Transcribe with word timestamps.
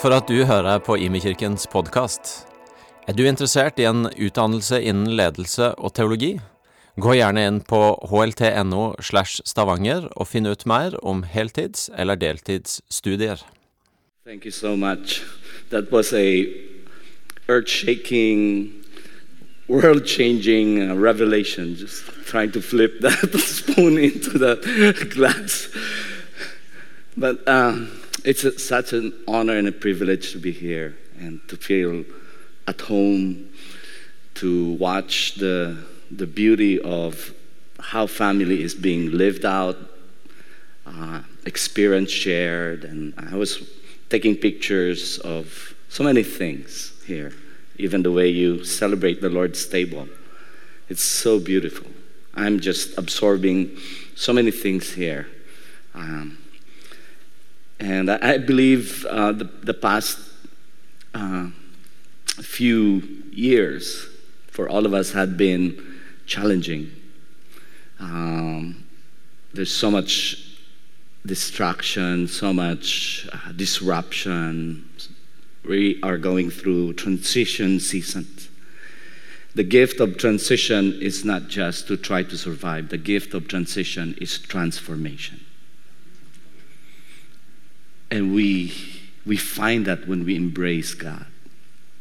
For 0.00 0.14
at 0.16 0.30
du 0.32 0.46
hører 0.48 0.78
på 0.80 0.94
Imekirkens 0.96 1.66
podkast. 1.68 2.46
Er 3.04 3.12
du 3.12 3.26
interessert 3.28 3.76
i 3.76 3.84
en 3.84 4.06
utdannelse 4.08 4.78
innen 4.80 5.10
ledelse 5.12 5.74
og 5.76 5.92
teologi? 5.98 6.38
Gå 6.96 7.18
gjerne 7.18 7.42
inn 7.44 7.58
på 7.60 7.80
hlt.no 8.08 8.86
slash 9.04 9.44
stavanger 9.44 10.06
og 10.16 10.30
finn 10.30 10.48
ut 10.48 10.64
mer 10.64 10.96
om 11.04 11.20
heltids- 11.28 11.90
eller 11.92 12.16
deltidsstudier. 12.16 13.44
Thank 14.24 14.48
you 14.48 14.50
so 14.50 14.74
much. 14.74 15.20
That 15.68 15.92
was 15.92 16.14
a 16.14 16.48
earth-shaking, 17.48 18.72
world-changing 19.68 20.80
uh, 20.80 20.94
revelation. 20.96 21.76
Just 21.76 22.08
trying 22.24 22.52
to 22.52 22.62
flip 22.62 23.00
that 23.04 23.36
spoon 23.36 23.98
into 23.98 24.38
the 24.38 24.56
glass. 25.12 25.68
But 27.18 27.46
um, 27.46 27.99
it's 28.24 28.44
a, 28.44 28.58
such 28.58 28.92
an 28.92 29.12
honor 29.26 29.56
and 29.56 29.68
a 29.68 29.72
privilege 29.72 30.32
to 30.32 30.38
be 30.38 30.52
here 30.52 30.96
and 31.18 31.40
to 31.48 31.56
feel 31.56 32.04
at 32.66 32.80
home, 32.80 33.50
to 34.34 34.72
watch 34.74 35.34
the 35.34 35.76
the 36.10 36.26
beauty 36.26 36.80
of 36.80 37.32
how 37.78 38.06
family 38.06 38.62
is 38.62 38.74
being 38.74 39.10
lived 39.12 39.44
out, 39.44 39.76
uh, 40.86 41.20
experience 41.46 42.10
shared, 42.10 42.84
and 42.84 43.14
I 43.16 43.36
was 43.36 43.68
taking 44.08 44.36
pictures 44.36 45.18
of 45.18 45.74
so 45.88 46.04
many 46.04 46.22
things 46.22 46.92
here, 47.06 47.32
even 47.76 48.02
the 48.02 48.10
way 48.10 48.28
you 48.28 48.64
celebrate 48.64 49.20
the 49.20 49.28
Lord's 49.28 49.66
table. 49.66 50.08
It's 50.88 51.02
so 51.02 51.38
beautiful. 51.38 51.90
I'm 52.34 52.60
just 52.60 52.98
absorbing 52.98 53.78
so 54.16 54.32
many 54.32 54.50
things 54.50 54.92
here. 54.92 55.28
Um, 55.94 56.38
and 57.80 58.10
I, 58.10 58.36
believe 58.36 59.06
uh, 59.06 59.32
the, 59.32 59.44
the 59.44 59.72
past 59.72 60.18
uh, 61.14 61.48
few 62.26 63.02
years 63.32 64.06
for 64.48 64.68
all 64.68 64.84
of 64.84 64.92
us 64.92 65.12
had 65.12 65.38
been 65.38 65.82
challenging. 66.26 66.90
Um, 67.98 68.84
there's 69.54 69.74
so 69.74 69.90
much 69.90 70.58
distraction, 71.24 72.28
so 72.28 72.52
much 72.52 73.26
uh, 73.32 73.52
disruption. 73.52 74.88
We 75.64 75.98
are 76.02 76.18
going 76.18 76.50
through 76.50 76.94
transition 76.94 77.80
seasons. 77.80 78.50
The 79.54 79.64
gift 79.64 80.00
of 80.00 80.18
transition 80.18 81.00
is 81.00 81.24
not 81.24 81.48
just 81.48 81.88
to 81.88 81.96
try 81.96 82.22
to 82.24 82.36
survive, 82.36 82.90
the 82.90 82.98
gift 82.98 83.32
of 83.34 83.48
transition 83.48 84.16
is 84.20 84.38
transformation. 84.38 85.40
And 88.10 88.34
we, 88.34 88.72
we 89.24 89.36
find 89.36 89.86
that 89.86 90.08
when 90.08 90.24
we 90.24 90.36
embrace 90.36 90.94
God 90.94 91.26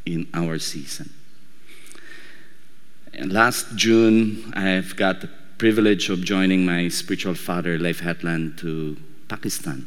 in 0.05 0.27
our 0.33 0.57
season. 0.59 1.13
And 3.13 3.31
last 3.33 3.75
June, 3.75 4.51
I've 4.55 4.95
got 4.95 5.21
the 5.21 5.29
privilege 5.57 6.09
of 6.09 6.23
joining 6.23 6.65
my 6.65 6.87
spiritual 6.87 7.35
father, 7.35 7.77
Leif 7.77 7.99
Hetland, 7.99 8.57
to 8.59 8.97
Pakistan 9.27 9.85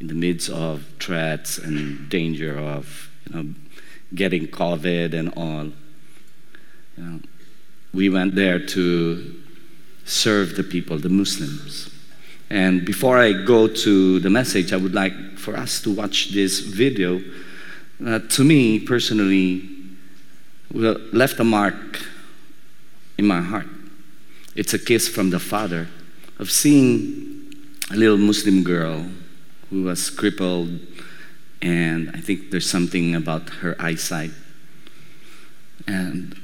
in 0.00 0.06
the 0.06 0.14
midst 0.14 0.48
of 0.48 0.84
threats 0.98 1.58
and 1.58 2.08
danger 2.08 2.58
of 2.58 3.10
you 3.28 3.34
know, 3.34 3.54
getting 4.14 4.48
COVID 4.48 5.12
and 5.12 5.32
all. 5.36 5.66
You 6.96 7.04
know, 7.04 7.20
we 7.92 8.08
went 8.08 8.34
there 8.34 8.58
to 8.58 9.40
serve 10.04 10.56
the 10.56 10.64
people, 10.64 10.98
the 10.98 11.08
Muslims. 11.08 11.94
And 12.50 12.84
before 12.84 13.18
I 13.18 13.32
go 13.32 13.68
to 13.68 14.18
the 14.18 14.30
message, 14.30 14.72
I 14.72 14.76
would 14.76 14.94
like 14.94 15.38
for 15.38 15.56
us 15.56 15.80
to 15.82 15.94
watch 15.94 16.30
this 16.30 16.58
video 16.58 17.22
that 18.00 18.30
to 18.30 18.44
me 18.44 18.80
personally 18.80 19.68
left 20.72 21.38
a 21.38 21.44
mark 21.44 22.04
in 23.18 23.26
my 23.26 23.40
heart. 23.40 23.68
It's 24.56 24.74
a 24.74 24.78
kiss 24.78 25.08
from 25.08 25.30
the 25.30 25.38
Father 25.38 25.88
of 26.38 26.50
seeing 26.50 27.54
a 27.90 27.96
little 27.96 28.18
Muslim 28.18 28.64
girl 28.64 29.06
who 29.68 29.84
was 29.84 30.10
crippled, 30.10 30.80
and 31.62 32.10
I 32.14 32.20
think 32.20 32.50
there's 32.50 32.68
something 32.68 33.14
about 33.14 33.48
her 33.50 33.76
eyesight. 33.78 34.32
And 35.86 36.36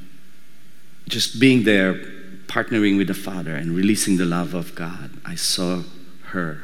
just 1.09 1.41
being 1.41 1.65
there, 1.65 1.95
partnering 2.47 2.97
with 2.97 3.09
the 3.09 3.15
Father 3.15 3.55
and 3.57 3.75
releasing 3.75 4.17
the 4.17 4.25
love 4.25 4.55
of 4.55 4.75
God, 4.75 5.11
I 5.25 5.35
saw 5.35 5.83
her 6.29 6.63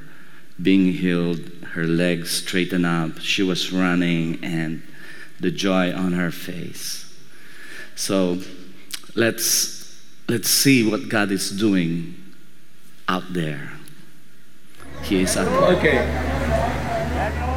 being 0.60 0.92
healed, 0.92 1.40
her 1.72 1.84
legs 1.84 2.30
straightened 2.30 2.86
up, 2.86 3.18
she 3.18 3.42
was 3.42 3.72
running, 3.72 4.42
and 4.44 4.82
the 5.40 5.50
joy 5.50 5.92
on 5.92 6.12
her 6.12 6.30
face. 6.30 7.12
So 7.94 8.38
let's 9.14 10.00
let's 10.28 10.48
see 10.48 10.88
what 10.88 11.08
God 11.08 11.30
is 11.30 11.50
doing 11.50 12.14
out 13.08 13.32
there. 13.32 13.72
He 15.02 15.22
is 15.22 15.36
at 15.36 15.46
work. 15.46 15.78
Okay. 15.78 15.98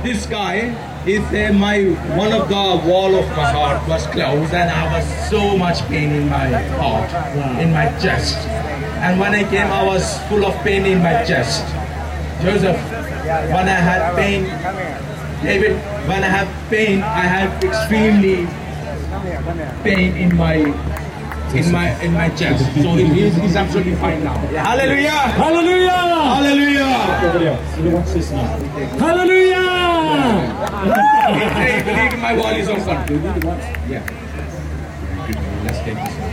This 0.03 0.25
guy 0.25 0.73
is 1.05 1.21
uh, 1.33 1.53
my 1.53 1.83
one 2.17 2.33
of 2.33 2.49
the 2.49 2.89
wall 2.89 3.15
of 3.15 3.27
my 3.37 3.51
heart 3.51 3.87
was 3.87 4.05
closed 4.07 4.53
and 4.53 4.69
I 4.69 4.97
was 4.97 5.29
so 5.29 5.57
much 5.57 5.81
pain 5.87 6.11
in 6.11 6.29
my 6.29 6.49
heart, 6.79 7.09
in 7.61 7.71
my 7.71 7.85
chest. 8.01 8.37
And 9.05 9.19
when 9.19 9.35
I 9.35 9.43
came, 9.43 9.67
I 9.67 9.83
was 9.83 10.19
full 10.27 10.45
of 10.45 10.55
pain 10.63 10.85
in 10.85 11.03
my 11.03 11.23
chest. 11.23 11.63
Joseph, 12.41 12.77
when 13.51 13.67
I 13.67 13.79
had 13.79 14.15
pain, 14.15 14.43
David, 15.41 15.77
when 16.07 16.23
I 16.23 16.27
have 16.27 16.47
pain, 16.69 17.01
I 17.01 17.21
have 17.21 17.63
extremely 17.63 18.47
pain 19.83 20.15
in 20.17 20.35
my 20.35 20.55
in 21.55 21.71
my 21.71 22.01
in 22.01 22.13
my 22.13 22.29
chest. 22.29 22.65
So 22.75 22.95
he 22.95 23.21
is 23.23 23.35
he's 23.35 23.55
absolutely 23.55 23.95
fine 23.95 24.23
now. 24.23 24.37
Hallelujah! 24.37 25.11
Hallelujah! 25.11 25.91
Hallelujah! 25.91 27.55
Hallelujah! 28.99 29.55
I 31.55 31.81
believe 31.83 32.19
my 32.21 32.35
wall 32.37 32.55
is 32.55 32.67
open. 32.67 33.23
Yeah. 33.89 34.03
Let's 35.63 35.79
take 35.79 35.95
this 35.95 36.15
one. 36.19 36.31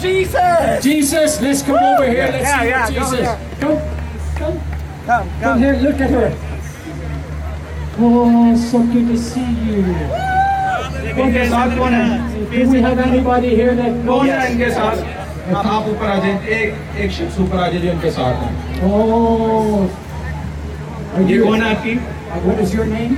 Jesus! 0.00 0.82
Jesus, 0.84 1.40
let's 1.40 1.62
come 1.62 1.76
over 1.82 2.06
here. 2.08 2.28
Let's 2.32 2.44
Yeah, 2.44 2.60
see 2.60 2.68
yeah, 2.68 2.84
what 2.84 2.94
go 2.94 3.00
Jesus. 3.00 3.18
here. 3.18 3.38
Come, 3.60 3.78
come, 4.38 4.60
Come, 5.06 5.28
come 5.28 5.40
come. 5.42 5.58
here. 5.58 5.76
Look 5.76 6.00
at 6.00 6.10
her. 6.10 6.28
Oh, 7.98 8.56
so 8.56 8.78
good 8.92 9.08
to 9.08 9.16
see 9.18 9.50
you. 9.66 9.84
इनके 11.16 11.44
साथ 11.50 11.76
कौन 11.78 11.92
है 11.94 12.06
Do 12.50 12.70
we 12.70 12.80
have 12.82 12.98
anybody 13.02 13.50
here 13.58 13.74
that 13.76 13.94
कौन 14.06 14.28
है 14.30 14.50
इनके 14.52 14.70
साथ 14.70 14.96
हाँ, 15.52 15.62
आप 15.64 15.88
ऊपर 15.88 16.06
आ 16.06 16.16
जाइए 16.24 16.56
एक 16.56 16.98
एक 17.04 17.10
शख्स 17.18 17.38
ऊपर 17.40 17.58
आ 17.58 17.68
जाइए 17.68 17.90
इनके 17.92 18.10
साथ 18.10 18.42
हैं 18.42 18.82
Oh. 18.90 19.88
Are 21.16 21.22
ये 21.30 21.36
you, 21.38 21.44
कौन 21.44 21.62
है 21.62 21.74
आपकी 21.76 21.94
what 22.46 22.60
is 22.66 22.74
your 22.76 22.86
name? 22.92 23.16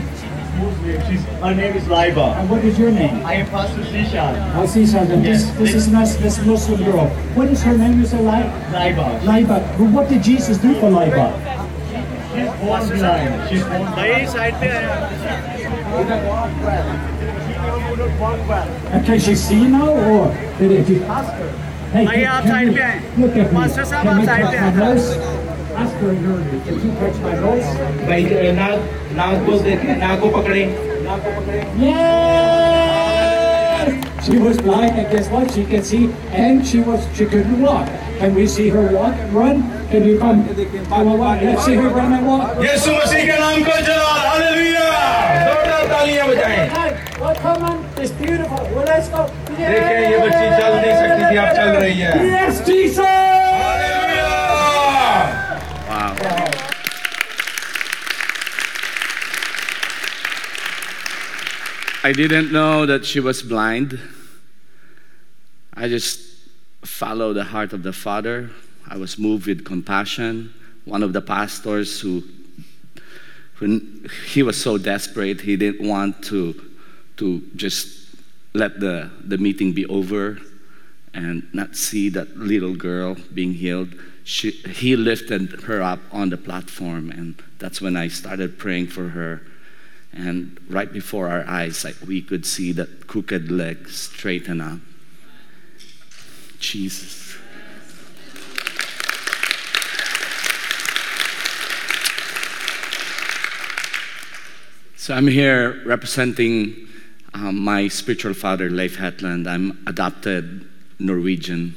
She's, 1.08 1.26
my 1.42 1.54
name 1.54 1.76
is 1.76 1.84
Laiba. 1.86 2.36
And 2.38 2.50
what 2.50 2.64
is 2.64 2.78
your 2.78 2.92
name? 2.92 3.26
I 3.26 3.36
am 3.36 3.48
Pastor 3.48 3.82
Sishan. 3.82 4.56
Oh, 4.56 4.66
Sishan. 4.66 5.24
Yes. 5.24 5.46
this, 5.46 5.58
this 5.58 5.74
is 5.74 5.88
not, 5.88 6.08
this 6.20 6.46
Muslim 6.46 6.84
girl. 6.84 7.08
What 7.34 7.48
is 7.48 7.64
her 7.64 7.76
name? 7.76 8.00
You 8.00 8.06
say 8.06 8.22
Lai? 8.22 8.44
Laiba. 8.72 9.20
Laiba. 9.22 9.78
But 9.78 9.90
what 9.90 10.10
did 10.10 10.22
Jesus 10.22 10.58
do 10.60 10.74
for 10.76 10.92
Laiba? 10.92 11.34
She's 12.34 12.52
born 12.62 12.88
blind. 13.00 13.50
She's 13.50 13.64
born 13.64 13.94
blind. 13.94 14.30
And 18.94 19.06
can 19.06 19.20
she 19.20 19.36
see 19.36 19.68
now 19.68 19.90
or 19.90 20.34
did, 20.60 20.88
you 20.88 21.04
ask 21.04 21.32
her? 21.34 21.50
Hey, 21.94 22.06
can, 22.06 22.44
can 22.44 22.66
you, 22.68 23.26
look 23.26 23.36
at 23.38 23.52
me. 23.54 23.60
Can? 24.74 25.53
my 25.73 25.73
आएं। 25.73 25.73
nose? 25.73 25.79
Ask 25.83 25.95
her 25.97 26.09
earlier. 26.09 26.61
Can 26.65 26.75
you 26.85 26.91
touch 27.01 27.17
my 27.25 27.35
nose? 27.45 27.69
भाई 28.09 28.23
नाक 28.59 28.77
नाक 29.19 29.37
को 29.47 29.53
देखें 29.65 29.93
नाक 30.05 30.17
को 30.21 30.27
पकड़े 30.39 30.63
Yeah! 31.83 34.25
She 34.27 34.37
was 34.37 34.59
blind, 34.61 34.99
and 35.01 35.09
guess 35.11 35.29
what? 35.31 35.51
She 35.53 35.65
can 35.65 35.83
see, 35.83 36.13
and 36.33 36.67
she 36.71 36.81
was 36.81 37.01
she 37.19 37.25
couldn't 37.25 37.61
walk. 37.63 37.89
Can 38.19 38.35
we 38.35 38.47
see 38.55 38.69
her 38.69 38.83
walk 38.97 39.15
and 39.25 39.33
run? 39.33 39.63
Can 39.93 40.05
you 40.09 40.19
come? 40.19 40.43
Come 40.89 41.09
on, 41.13 41.19
walk. 41.19 41.41
Let's 41.43 41.65
see 41.65 41.75
her 41.77 41.89
run 41.99 42.13
and 42.19 42.27
walk. 42.27 42.59
यीशु 42.65 42.93
मसीह 42.97 43.25
के 43.31 43.39
नाम 43.45 43.63
को 43.69 43.77
जलाल 43.89 44.21
hallelujah 44.27 44.91
जोरदार 45.47 45.87
तालियां 45.95 46.29
बजाएं 46.33 46.69
Hi. 46.77 46.91
Well, 47.23 47.37
come 47.47 47.63
on. 47.71 47.79
It's 47.97 48.13
beautiful. 48.21 48.61
Well, 48.75 48.87
let's 48.93 49.09
go. 49.17 49.23
देखें 49.57 49.99
ये 50.11 50.19
बच्ची 50.27 50.47
चल 50.61 50.73
नहीं 50.83 50.95
सकती 51.01 51.23
थी 51.31 51.37
अब 51.47 51.51
चल 51.57 51.69
रही 51.81 51.99
है 52.01 52.13
Yes, 52.35 52.55
Jesus! 52.69 53.22
I 62.06 62.12
didn't 62.12 62.52
know 62.52 62.86
that 62.86 63.06
she 63.06 63.22
was 63.22 63.42
blind. 63.42 63.98
I 65.74 65.88
just 65.88 66.20
followed 66.84 67.36
the 67.36 67.46
heart 67.46 67.72
of 67.72 67.82
the 67.82 67.94
Father. 67.94 68.50
I 68.86 68.98
was 68.98 69.18
moved 69.18 69.48
with 69.48 69.64
compassion. 69.64 70.54
one 70.84 71.02
of 71.02 71.14
the 71.14 71.22
pastors 71.22 72.02
who, 72.02 72.22
he 74.28 74.44
was 74.44 74.62
so 74.62 74.78
desperate, 74.78 75.40
he 75.40 75.56
didn't 75.56 75.88
want 75.88 76.22
to, 76.26 76.72
to 77.16 77.42
just 77.56 78.10
let 78.54 78.82
the, 78.82 79.10
the 79.24 79.38
meeting 79.38 79.72
be 79.72 79.86
over 79.86 80.40
and 81.14 81.48
not 81.54 81.78
see 81.78 82.10
that 82.10 82.36
little 82.36 82.76
girl 82.76 83.16
being 83.34 83.54
healed. 83.54 83.96
She, 84.26 84.52
he 84.52 84.98
lifted 84.98 85.62
her 85.62 85.82
up 85.82 86.02
on 86.12 86.32
the 86.32 86.38
platform, 86.38 87.12
and 87.12 87.42
that's 87.60 87.80
when 87.80 87.96
I 87.96 88.10
started 88.10 88.60
praying 88.60 88.88
for 88.88 89.08
her. 89.08 89.42
And 90.14 90.60
right 90.70 90.92
before 90.92 91.28
our 91.28 91.46
eyes, 91.48 91.84
like, 91.84 91.96
we 92.06 92.22
could 92.22 92.46
see 92.46 92.72
that 92.74 93.08
crooked 93.08 93.52
leg 93.52 93.90
straighten 93.90 94.62
up. 94.62 94.80
Jesus. 96.60 97.24
So 105.04 105.14
I'm 105.14 105.28
here 105.28 105.82
representing 105.86 106.88
um, 107.34 107.60
my 107.60 107.90
spiritual 107.90 108.34
father, 108.34 108.70
Leif 108.70 108.96
Hetland. 108.96 109.50
I'm 109.50 109.84
adopted 109.86 110.66
Norwegian. 110.98 111.76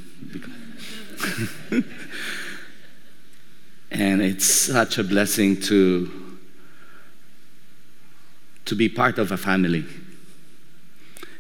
and 3.91 4.23
it's 4.23 4.47
such 4.47 4.99
a 4.99 5.03
blessing 5.03 5.61
to, 5.63 6.26
to 8.67 8.75
be 8.75 8.89
part 8.89 9.19
of 9.19 9.33
a 9.33 9.37
family. 9.37 9.85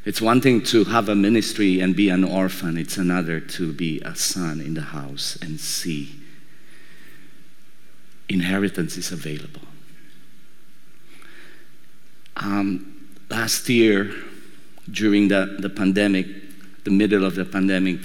It's 0.04 0.20
one 0.20 0.40
thing 0.40 0.62
to 0.64 0.84
have 0.84 1.08
a 1.08 1.14
ministry 1.14 1.80
and 1.80 1.94
be 1.94 2.08
an 2.08 2.24
orphan, 2.24 2.78
it's 2.78 2.96
another 2.96 3.40
to 3.40 3.72
be 3.72 4.00
a 4.02 4.14
son 4.14 4.60
in 4.60 4.74
the 4.74 4.82
house 4.82 5.36
and 5.42 5.58
see 5.60 6.14
inheritance 8.28 8.96
is 8.96 9.12
available. 9.12 9.62
Um, 12.36 13.08
last 13.30 13.68
year, 13.68 14.12
during 14.90 15.28
the, 15.28 15.56
the 15.58 15.68
pandemic, 15.68 16.26
the 16.84 16.90
middle 16.90 17.24
of 17.24 17.34
the 17.34 17.44
pandemic, 17.44 17.98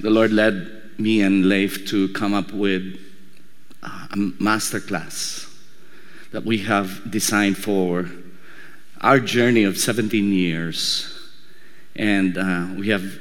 the 0.00 0.10
Lord 0.10 0.32
led 0.32 0.98
me 0.98 1.22
and 1.22 1.48
Leif 1.48 1.86
to 1.88 2.08
come 2.10 2.34
up 2.34 2.52
with 2.52 3.00
a 3.82 4.16
master 4.16 4.78
class 4.78 5.51
that 6.32 6.44
we 6.44 6.58
have 6.58 7.10
designed 7.10 7.58
for 7.58 8.10
our 9.00 9.20
journey 9.20 9.64
of 9.64 9.78
17 9.78 10.32
years. 10.32 11.08
And 11.94 12.38
uh, 12.38 12.68
we 12.76 12.88
have 12.88 13.18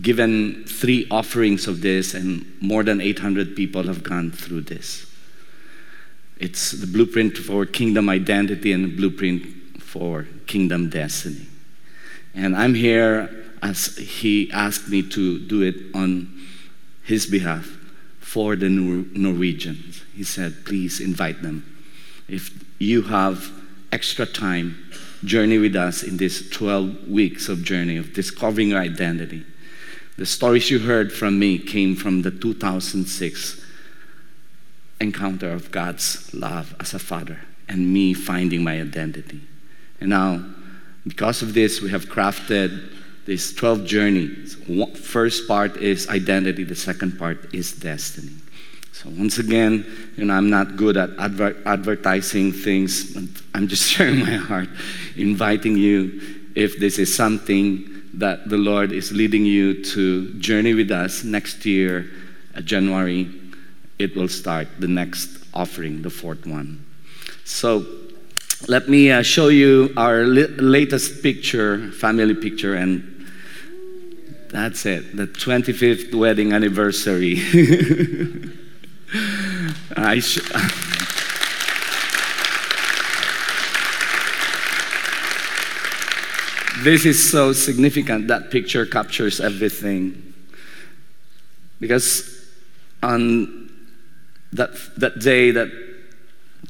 given 0.00 0.64
three 0.64 1.06
offerings 1.10 1.66
of 1.66 1.80
this, 1.82 2.14
and 2.14 2.46
more 2.60 2.82
than 2.82 3.00
800 3.00 3.56
people 3.56 3.82
have 3.84 4.02
gone 4.02 4.30
through 4.30 4.62
this. 4.62 5.06
It's 6.38 6.72
the 6.72 6.86
blueprint 6.86 7.36
for 7.36 7.66
kingdom 7.66 8.08
identity 8.08 8.72
and 8.72 8.84
the 8.84 8.96
blueprint 8.96 9.82
for 9.82 10.26
kingdom 10.46 10.90
destiny. 10.90 11.46
And 12.34 12.56
I'm 12.56 12.74
here 12.74 13.30
as 13.62 13.96
he 13.96 14.50
asked 14.52 14.88
me 14.88 15.02
to 15.10 15.38
do 15.40 15.62
it 15.62 15.76
on 15.94 16.28
his 17.02 17.26
behalf 17.26 17.78
for 18.20 18.56
the 18.56 18.68
Norwegians. 18.68 20.02
He 20.14 20.24
said, 20.24 20.64
please 20.64 21.00
invite 21.00 21.42
them. 21.42 21.71
If 22.28 22.64
you 22.78 23.02
have 23.02 23.50
extra 23.90 24.26
time, 24.26 24.90
journey 25.24 25.58
with 25.58 25.76
us 25.76 26.02
in 26.02 26.16
this 26.16 26.48
12 26.50 27.08
weeks 27.08 27.48
of 27.48 27.62
journey 27.62 27.96
of 27.96 28.12
discovering 28.12 28.70
your 28.70 28.80
identity. 28.80 29.44
The 30.16 30.26
stories 30.26 30.70
you 30.70 30.80
heard 30.80 31.12
from 31.12 31.38
me 31.38 31.58
came 31.58 31.96
from 31.96 32.22
the 32.22 32.30
2006 32.30 33.64
encounter 35.00 35.50
of 35.50 35.70
God's 35.70 36.32
love 36.34 36.74
as 36.80 36.94
a 36.94 36.98
father 36.98 37.40
and 37.68 37.92
me 37.92 38.14
finding 38.14 38.62
my 38.62 38.80
identity. 38.80 39.40
And 40.00 40.10
now, 40.10 40.44
because 41.06 41.42
of 41.42 41.54
this, 41.54 41.80
we 41.80 41.90
have 41.90 42.06
crafted 42.06 42.90
these 43.26 43.54
12 43.54 43.84
journeys. 43.84 44.56
First 44.96 45.48
part 45.48 45.76
is 45.76 46.08
identity, 46.08 46.64
the 46.64 46.76
second 46.76 47.18
part 47.18 47.54
is 47.54 47.72
destiny. 47.72 48.32
So 48.92 49.08
once 49.08 49.38
again, 49.38 49.86
you 50.16 50.26
know, 50.26 50.34
I'm 50.34 50.50
not 50.50 50.76
good 50.76 50.96
at 50.96 51.10
adver- 51.18 51.56
advertising 51.64 52.52
things. 52.52 53.14
But 53.14 53.24
I'm 53.54 53.66
just 53.66 53.90
sharing 53.90 54.20
my 54.20 54.36
heart, 54.36 54.68
inviting 55.16 55.76
you 55.76 56.20
if 56.54 56.78
this 56.78 56.98
is 56.98 57.14
something 57.14 57.88
that 58.14 58.48
the 58.48 58.58
Lord 58.58 58.92
is 58.92 59.10
leading 59.10 59.46
you 59.46 59.82
to 59.84 60.32
journey 60.34 60.74
with 60.74 60.90
us 60.90 61.24
next 61.24 61.64
year, 61.64 62.10
uh, 62.54 62.60
January, 62.60 63.30
it 63.98 64.14
will 64.14 64.28
start 64.28 64.68
the 64.78 64.88
next 64.88 65.38
offering, 65.54 66.02
the 66.02 66.10
fourth 66.10 66.46
one. 66.46 66.84
So 67.44 67.86
let 68.68 68.88
me 68.88 69.10
uh, 69.10 69.22
show 69.22 69.48
you 69.48 69.94
our 69.96 70.24
li- 70.24 70.46
latest 70.46 71.22
picture, 71.22 71.90
family 71.92 72.34
picture, 72.34 72.74
and 72.74 73.26
that's 74.50 74.84
it, 74.84 75.16
the 75.16 75.26
25th 75.26 76.14
wedding 76.14 76.52
anniversary. 76.52 77.40
I 79.14 80.20
sh- 80.20 80.40
this 86.82 87.04
is 87.04 87.30
so 87.30 87.52
significant. 87.52 88.28
That 88.28 88.50
picture 88.50 88.86
captures 88.86 89.40
everything. 89.40 90.34
Because 91.80 92.46
on 93.02 93.70
that, 94.52 94.70
that 94.96 95.18
day, 95.18 95.50
that 95.50 95.70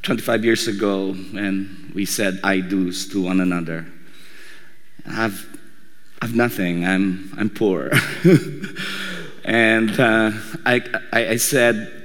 25 0.03 0.45
years 0.45 0.67
ago, 0.67 1.13
when 1.13 1.93
we 1.95 2.05
said 2.05 2.41
I 2.43 2.61
do's 2.61 3.09
to 3.11 3.23
one 3.23 3.41
another, 3.41 3.87
I've, 5.07 5.47
I've 6.21 6.35
nothing. 6.35 6.85
I'm, 6.87 7.33
I'm 7.37 7.51
poor. 7.51 7.91
and 9.45 9.91
uh, 10.01 10.33
I, 10.67 10.83
I, 11.13 11.29
I 11.29 11.37
said, 11.37 12.02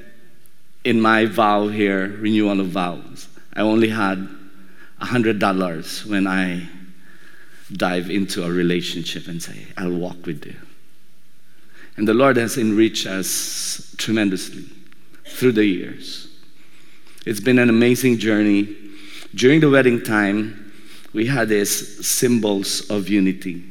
in 0.87 1.01
my 1.01 1.25
vow 1.25 1.67
here, 1.67 2.07
renewal 2.07 2.61
of 2.61 2.67
vows, 2.67 3.27
I 3.53 3.59
only 3.59 3.89
had 3.89 4.25
$100 5.01 6.05
when 6.05 6.25
I 6.25 6.69
dive 7.73 8.09
into 8.09 8.45
a 8.45 8.49
relationship 8.49 9.27
and 9.27 9.43
say, 9.43 9.67
I'll 9.75 9.91
walk 9.91 10.25
with 10.25 10.45
you. 10.45 10.55
And 11.97 12.07
the 12.07 12.13
Lord 12.13 12.37
has 12.37 12.57
enriched 12.57 13.05
us 13.05 13.93
tremendously 13.97 14.63
through 15.25 15.51
the 15.53 15.65
years. 15.65 16.29
It's 17.25 17.41
been 17.41 17.59
an 17.59 17.69
amazing 17.69 18.19
journey. 18.19 18.73
During 19.35 19.59
the 19.59 19.69
wedding 19.69 20.01
time, 20.01 20.71
we 21.11 21.25
had 21.25 21.49
these 21.49 22.07
symbols 22.07 22.89
of 22.89 23.09
unity. 23.09 23.61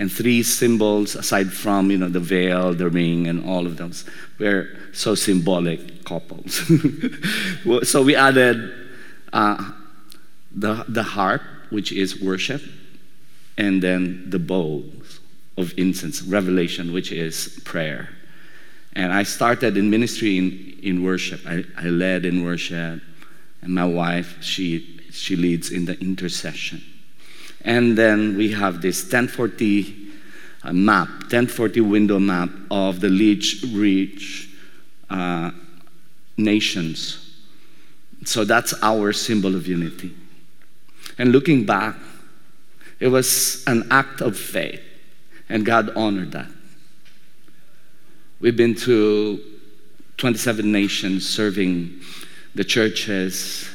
And 0.00 0.10
three 0.10 0.42
symbols, 0.42 1.14
aside 1.14 1.52
from 1.52 1.90
you 1.90 1.98
know 1.98 2.08
the 2.08 2.20
veil, 2.20 2.72
the 2.72 2.88
ring, 2.88 3.28
and 3.28 3.44
all 3.44 3.66
of 3.66 3.76
those, 3.76 4.04
were 4.38 4.68
so 4.92 5.14
symbolic 5.14 6.04
couples. 6.04 6.62
so 7.88 8.02
we 8.02 8.16
added 8.16 8.72
uh, 9.32 9.72
the 10.50 10.84
the 10.88 11.02
harp, 11.02 11.42
which 11.68 11.92
is 11.92 12.18
worship, 12.20 12.62
and 13.58 13.82
then 13.82 14.30
the 14.30 14.38
bowls 14.38 15.20
of 15.58 15.74
incense, 15.76 16.22
revelation, 16.22 16.92
which 16.92 17.12
is 17.12 17.60
prayer. 17.64 18.08
And 18.94 19.12
I 19.12 19.22
started 19.22 19.76
in 19.76 19.90
ministry 19.90 20.38
in, 20.38 20.78
in 20.82 21.04
worship. 21.04 21.40
I, 21.46 21.64
I 21.76 21.84
led 21.84 22.24
in 22.24 22.44
worship, 22.44 23.00
and 23.62 23.74
my 23.74 23.84
wife, 23.84 24.42
she, 24.42 25.00
she 25.12 25.36
leads 25.36 25.70
in 25.70 25.84
the 25.84 25.98
intercession. 26.00 26.82
And 27.62 27.96
then 27.96 28.36
we 28.36 28.52
have 28.52 28.80
this 28.80 29.02
1040 29.02 29.96
uh, 30.62 30.72
map, 30.72 31.08
1040 31.08 31.80
window 31.80 32.18
map 32.18 32.50
of 32.70 33.00
the 33.00 33.08
least 33.08 33.64
reached 33.74 34.48
uh, 35.08 35.50
nations. 36.36 37.34
So 38.24 38.44
that's 38.44 38.74
our 38.82 39.12
symbol 39.12 39.54
of 39.54 39.66
unity. 39.66 40.14
And 41.18 41.32
looking 41.32 41.64
back, 41.64 41.96
it 42.98 43.08
was 43.08 43.64
an 43.66 43.86
act 43.90 44.20
of 44.20 44.38
faith, 44.38 44.82
and 45.48 45.64
God 45.64 45.96
honored 45.96 46.32
that. 46.32 46.48
We've 48.40 48.56
been 48.56 48.74
to 48.76 49.40
27 50.18 50.70
nations 50.70 51.28
serving 51.28 52.00
the 52.54 52.64
churches, 52.64 53.68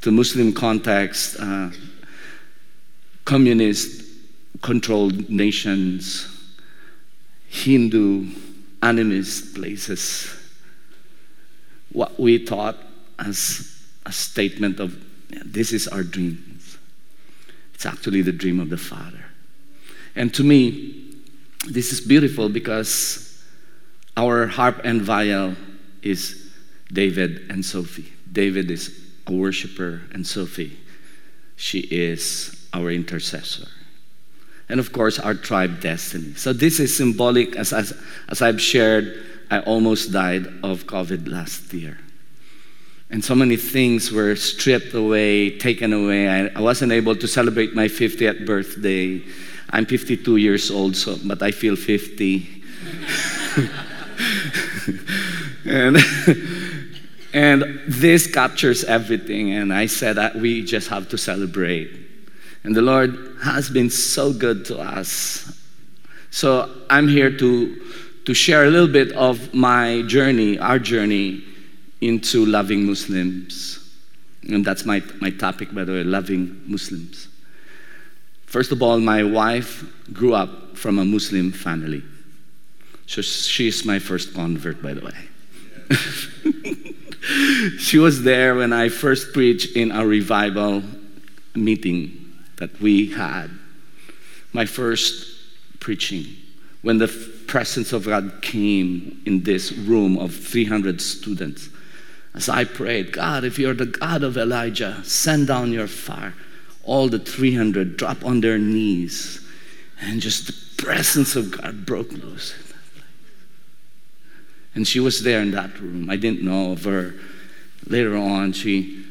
to 0.00 0.10
Muslim 0.10 0.52
context, 0.52 1.36
uh, 1.38 1.70
communist 3.30 4.02
controlled 4.60 5.30
nations, 5.30 6.26
Hindu 7.48 8.26
animist 8.82 9.54
places. 9.54 10.36
What 11.92 12.18
we 12.18 12.44
thought 12.44 12.76
as 13.20 13.86
a 14.04 14.10
statement 14.10 14.80
of 14.80 14.98
this 15.46 15.72
is 15.72 15.86
our 15.86 16.02
dreams. 16.02 16.76
It's 17.72 17.86
actually 17.86 18.22
the 18.22 18.32
dream 18.32 18.58
of 18.58 18.68
the 18.68 18.76
Father. 18.76 19.24
And 20.16 20.34
to 20.34 20.42
me, 20.42 21.14
this 21.68 21.92
is 21.92 22.00
beautiful 22.00 22.48
because 22.48 23.40
our 24.16 24.48
harp 24.48 24.80
and 24.82 25.06
bowl 25.06 25.54
is 26.02 26.50
David 26.92 27.48
and 27.48 27.64
Sophie. 27.64 28.12
David 28.32 28.72
is 28.72 28.90
a 29.28 29.32
worshiper, 29.32 30.00
and 30.12 30.26
Sophie, 30.26 30.76
she 31.54 31.78
is 31.78 32.59
our 32.72 32.90
intercessor. 32.90 33.68
And 34.68 34.78
of 34.78 34.92
course, 34.92 35.18
our 35.18 35.34
tribe 35.34 35.80
destiny. 35.80 36.34
So, 36.34 36.52
this 36.52 36.78
is 36.78 36.96
symbolic, 36.96 37.56
as, 37.56 37.72
as, 37.72 37.92
as 38.28 38.40
I've 38.40 38.60
shared, 38.60 39.20
I 39.50 39.58
almost 39.60 40.12
died 40.12 40.46
of 40.62 40.84
COVID 40.86 41.28
last 41.28 41.72
year. 41.74 41.98
And 43.10 43.24
so 43.24 43.34
many 43.34 43.56
things 43.56 44.12
were 44.12 44.36
stripped 44.36 44.94
away, 44.94 45.58
taken 45.58 45.92
away. 45.92 46.28
I, 46.28 46.46
I 46.54 46.60
wasn't 46.60 46.92
able 46.92 47.16
to 47.16 47.26
celebrate 47.26 47.74
my 47.74 47.88
50th 47.88 48.46
birthday. 48.46 49.20
I'm 49.70 49.86
52 49.86 50.36
years 50.36 50.70
old, 50.70 50.94
so, 50.94 51.16
but 51.24 51.42
I 51.42 51.50
feel 51.50 51.74
50. 51.74 52.62
and, 55.64 55.96
and 57.34 57.80
this 57.88 58.32
captures 58.32 58.84
everything. 58.84 59.50
And 59.54 59.72
I 59.72 59.86
said 59.86 60.14
that 60.16 60.36
we 60.36 60.62
just 60.64 60.86
have 60.88 61.08
to 61.08 61.18
celebrate. 61.18 62.09
And 62.64 62.74
the 62.74 62.82
Lord 62.82 63.16
has 63.42 63.70
been 63.70 63.90
so 63.90 64.32
good 64.32 64.64
to 64.66 64.78
us. 64.78 65.56
So 66.30 66.70
I'm 66.90 67.08
here 67.08 67.36
to, 67.36 67.80
to 68.26 68.34
share 68.34 68.64
a 68.64 68.70
little 68.70 68.88
bit 68.88 69.12
of 69.12 69.54
my 69.54 70.02
journey, 70.02 70.58
our 70.58 70.78
journey 70.78 71.42
into 72.00 72.44
loving 72.44 72.84
Muslims. 72.84 73.78
And 74.48 74.64
that's 74.64 74.84
my, 74.84 75.02
my 75.20 75.30
topic, 75.30 75.74
by 75.74 75.84
the 75.84 75.92
way, 75.92 76.04
loving 76.04 76.62
Muslims. 76.66 77.28
First 78.46 78.72
of 78.72 78.82
all, 78.82 78.98
my 79.00 79.22
wife 79.22 79.84
grew 80.12 80.34
up 80.34 80.76
from 80.76 80.98
a 80.98 81.04
Muslim 81.04 81.52
family. 81.52 82.02
So 83.06 83.22
she's 83.22 83.84
my 83.84 83.98
first 83.98 84.34
convert, 84.34 84.82
by 84.82 84.94
the 84.94 85.04
way. 85.04 85.14
she 87.78 87.98
was 87.98 88.22
there 88.22 88.54
when 88.54 88.72
I 88.72 88.88
first 88.88 89.32
preached 89.32 89.76
in 89.76 89.90
a 89.90 90.06
revival 90.06 90.82
meeting 91.54 92.19
that 92.60 92.80
we 92.80 93.10
had. 93.10 93.50
My 94.52 94.64
first 94.64 95.26
preaching, 95.80 96.26
when 96.82 96.98
the 96.98 97.08
presence 97.50 97.92
of 97.92 98.06
God 98.06 98.42
came 98.42 99.20
in 99.26 99.42
this 99.42 99.72
room 99.72 100.16
of 100.16 100.32
300 100.32 101.00
students. 101.00 101.68
As 102.32 102.48
I 102.48 102.62
prayed, 102.62 103.12
God, 103.12 103.42
if 103.42 103.58
you're 103.58 103.74
the 103.74 103.86
God 103.86 104.22
of 104.22 104.36
Elijah, 104.36 105.02
send 105.02 105.48
down 105.48 105.72
your 105.72 105.88
fire. 105.88 106.32
All 106.84 107.08
the 107.08 107.18
300 107.18 107.96
drop 107.96 108.24
on 108.24 108.40
their 108.40 108.56
knees, 108.56 109.44
and 110.00 110.20
just 110.20 110.46
the 110.46 110.82
presence 110.84 111.34
of 111.34 111.50
God 111.50 111.84
broke 111.84 112.12
loose. 112.12 112.54
And 114.76 114.86
she 114.86 115.00
was 115.00 115.24
there 115.24 115.42
in 115.42 115.50
that 115.50 115.76
room. 115.80 116.08
I 116.08 116.14
didn't 116.14 116.42
know 116.42 116.70
of 116.70 116.84
her. 116.84 117.14
Later 117.88 118.16
on, 118.16 118.52
she, 118.52 119.04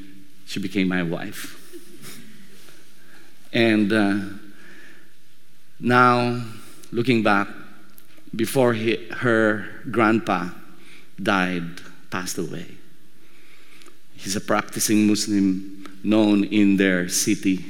she 0.45 0.61
became 0.61 0.87
my 0.87 1.03
wife. 1.03 1.58
And 3.51 3.91
uh, 3.91 4.19
now, 5.79 6.45
looking 6.91 7.23
back, 7.23 7.47
before 8.35 8.73
he, 8.73 9.07
her 9.11 9.65
grandpa 9.89 10.49
died, 11.21 11.81
passed 12.11 12.37
away, 12.37 12.67
he's 14.15 14.35
a 14.35 14.41
practicing 14.41 15.07
Muslim 15.07 15.87
known 16.03 16.43
in 16.43 16.77
their 16.77 17.09
city, 17.09 17.65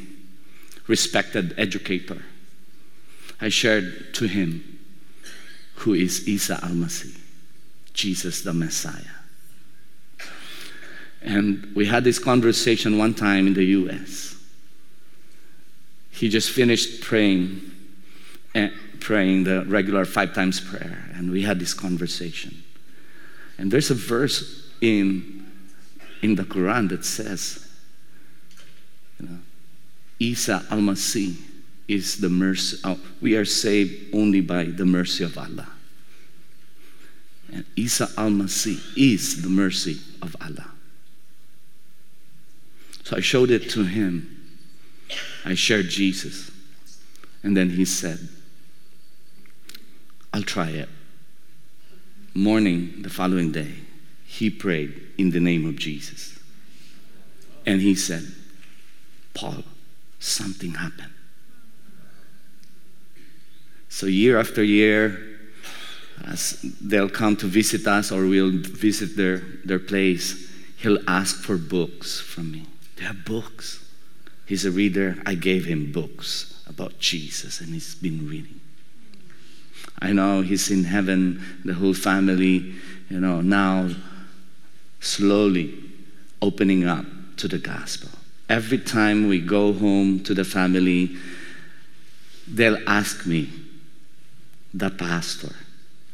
respected 0.88 1.53
educator. 1.57 2.24
I 3.41 3.50
shared 3.50 4.13
to 4.15 4.25
him 4.27 4.79
who 5.75 5.93
is 5.93 6.27
Isa 6.27 6.59
al 6.62 6.71
Masih. 6.71 7.17
Jesus 7.93 8.43
the 8.43 8.53
Messiah. 8.53 9.17
And 11.21 11.74
we 11.75 11.86
had 11.86 12.05
this 12.05 12.17
conversation 12.17 12.98
one 12.98 13.13
time 13.13 13.48
in 13.48 13.53
the 13.53 13.65
US. 13.65 14.28
He 16.20 16.28
just 16.28 16.52
finished 16.52 17.00
praying, 17.00 17.62
eh, 18.54 18.72
praying 19.00 19.46
the 19.46 19.64
regular 19.64 20.04
five 20.04 20.34
times 20.34 20.60
prayer, 20.60 21.10
and 21.14 21.32
we 21.32 21.44
had 21.44 21.62
this 21.62 21.74
conversation. 21.74 22.62
And 23.58 23.72
there's 23.72 23.90
a 23.90 23.96
verse 23.96 24.70
in, 24.82 25.46
in 26.22 26.36
the 26.36 26.44
Quran 26.44 26.90
that 26.90 27.06
says, 27.06 27.72
you 29.18 29.30
know, 29.30 29.38
Isa 30.20 30.66
al 30.70 30.80
Masih 30.80 31.38
is 31.88 32.18
the 32.18 32.28
mercy. 32.28 32.78
Oh, 32.84 33.00
we 33.22 33.38
are 33.38 33.46
saved 33.46 34.14
only 34.14 34.42
by 34.42 34.66
the 34.66 34.86
mercy 34.86 35.24
of 35.24 35.38
Allah. 35.38 35.70
And 37.54 37.64
Isa 37.78 38.10
al 38.18 38.30
Masih 38.30 38.78
is 38.98 39.42
the 39.42 39.50
mercy 39.50 40.02
of 40.22 40.36
Allah. 40.42 40.70
So 43.06 43.16
I 43.16 43.22
showed 43.22 43.52
it 43.52 43.70
to 43.70 43.86
him. 43.86 44.36
I 45.46 45.55
shared 45.55 45.89
Jesus. 45.89 46.51
And 47.43 47.55
then 47.55 47.69
he 47.69 47.86
said, 47.86 48.19
I'll 50.34 50.43
try 50.43 50.69
it. 50.69 50.89
Morning, 52.34 53.01
the 53.01 53.10
following 53.10 53.51
day, 53.51 53.74
he 54.25 54.50
prayed 54.50 55.01
in 55.17 55.31
the 55.31 55.39
name 55.39 55.67
of 55.67 55.75
Jesus. 55.75 56.39
And 57.65 57.81
he 57.81 57.96
said, 57.96 58.24
Paul, 59.34 59.63
something 60.19 60.75
happened. 60.75 61.13
So, 63.89 64.05
year 64.05 64.39
after 64.39 64.63
year, 64.63 65.39
as 66.25 66.62
they'll 66.81 67.10
come 67.10 67.36
to 67.38 67.48
visit 67.48 67.88
us 67.88 68.12
or 68.12 68.25
we'll 68.25 68.51
visit 68.51 69.17
their, 69.17 69.38
their 69.65 69.79
place, 69.79 70.51
he'll 70.77 71.00
ask 71.08 71.41
for 71.41 71.58
books 71.58 72.19
from 72.19 72.51
me. 72.51 72.65
They 72.98 73.05
have 73.05 73.25
books. 73.25 73.88
He's 74.50 74.65
a 74.65 74.72
reader. 74.72 75.15
I 75.27 75.36
gave 75.36 75.65
him 75.65 75.91
books 75.91 76.63
about 76.68 76.98
Jesus 76.98 77.62
and 77.62 77.70
he's 77.70 77.94
been 77.94 78.27
reading. 78.27 78.60
I 80.01 80.12
know 80.12 80.41
he's 80.41 80.72
in 80.72 80.86
heaven, 80.86 81.44
the 81.63 81.75
whole 81.75 81.94
family, 81.94 82.74
you 83.12 83.20
know, 83.20 83.41
now 83.41 83.91
slowly 85.01 85.77
opening 86.41 86.86
up 86.86 87.06
to 87.38 87.48
the 87.48 87.60
gospel. 87.60 88.10
Every 88.50 88.79
time 88.79 89.27
we 89.27 89.39
go 89.39 89.72
home 89.72 90.24
to 90.24 90.34
the 90.34 90.44
family, 90.44 91.15
they'll 92.48 92.89
ask 92.89 93.27
me, 93.27 93.50
the 94.74 94.89
pastor, 94.89 95.53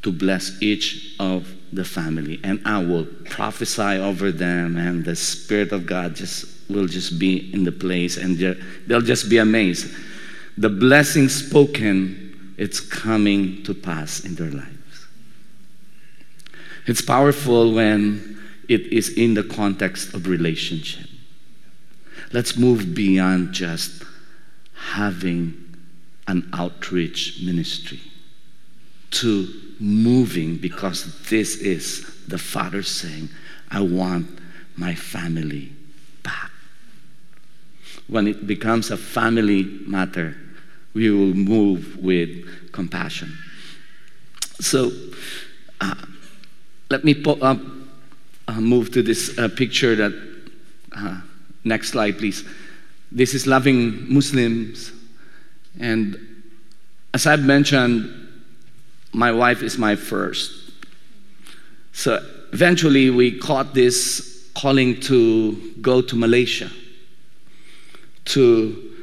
to 0.02 0.12
bless 0.12 0.62
each 0.62 1.16
of 1.22 1.56
the 1.72 1.86
family. 1.86 2.42
And 2.44 2.62
I 2.66 2.84
will 2.84 3.06
prophesy 3.06 3.82
over 3.82 4.34
them, 4.34 4.76
and 4.76 5.06
the 5.06 5.16
Spirit 5.16 5.72
of 5.72 5.86
God 5.86 6.18
just 6.18 6.55
will 6.70 6.88
just 6.88 7.20
be 7.20 7.54
in 7.54 7.64
the 7.64 7.72
place, 7.72 8.18
and 8.18 8.38
they'll 8.88 9.02
just 9.02 9.30
be 9.30 9.38
amazed. 9.38 9.94
The 10.58 10.70
blessing 10.70 11.30
spoken, 11.30 12.54
it's 12.58 12.80
coming 12.80 13.64
to 13.64 13.74
pass 13.74 14.24
in 14.26 14.36
their 14.36 14.52
lives. 14.52 15.08
It's 16.88 17.02
powerful 17.02 17.74
when 17.74 18.40
it 18.70 18.82
is 18.94 19.10
in 19.10 19.34
the 19.34 19.44
context 19.44 20.14
of 20.14 20.28
relationship. 20.28 21.08
Let's 22.32 22.58
move 22.58 22.96
beyond 22.96 23.54
just 23.54 24.04
having 24.74 25.78
an 26.28 26.50
outreach 26.54 27.42
ministry 27.44 28.00
to 29.12 29.48
moving 29.80 30.58
because 30.58 31.28
this 31.30 31.58
is 31.58 32.26
the 32.28 32.38
Father 32.38 32.82
saying, 32.82 33.30
I 33.70 33.82
want 33.82 34.28
my 34.76 34.96
family. 34.96 35.72
When 38.08 38.28
it 38.28 38.46
becomes 38.46 38.92
a 38.92 38.98
family 38.98 39.64
matter, 39.88 40.38
we 40.94 41.10
will 41.10 41.34
move 41.34 41.98
with 41.98 42.72
compassion. 42.72 43.38
So, 44.60 44.92
uh, 45.82 45.96
let 46.90 47.04
me 47.04 47.14
po- 47.14 47.40
uh, 47.42 47.58
uh, 48.48 48.62
move 48.62 48.92
to 48.94 49.02
this 49.02 49.38
uh, 49.38 49.50
picture 49.50 49.96
that, 49.96 50.14
uh, 50.96 51.20
next 51.64 51.90
slide, 51.90 52.18
please. 52.18 52.46
This 53.12 53.34
is 53.34 53.48
loving 53.48 54.14
Muslims. 54.14 54.92
And 55.80 56.18
as 57.14 57.26
I've 57.26 57.44
mentioned, 57.44 58.10
my 59.14 59.32
wife 59.32 59.64
is 59.64 59.78
my 59.78 59.96
first. 59.96 60.52
So 61.94 62.24
eventually 62.52 63.10
we 63.10 63.38
caught 63.40 63.74
this 63.74 64.50
calling 64.54 65.00
to 65.02 65.74
go 65.82 66.02
to 66.02 66.16
Malaysia 66.16 66.70
to, 68.26 68.96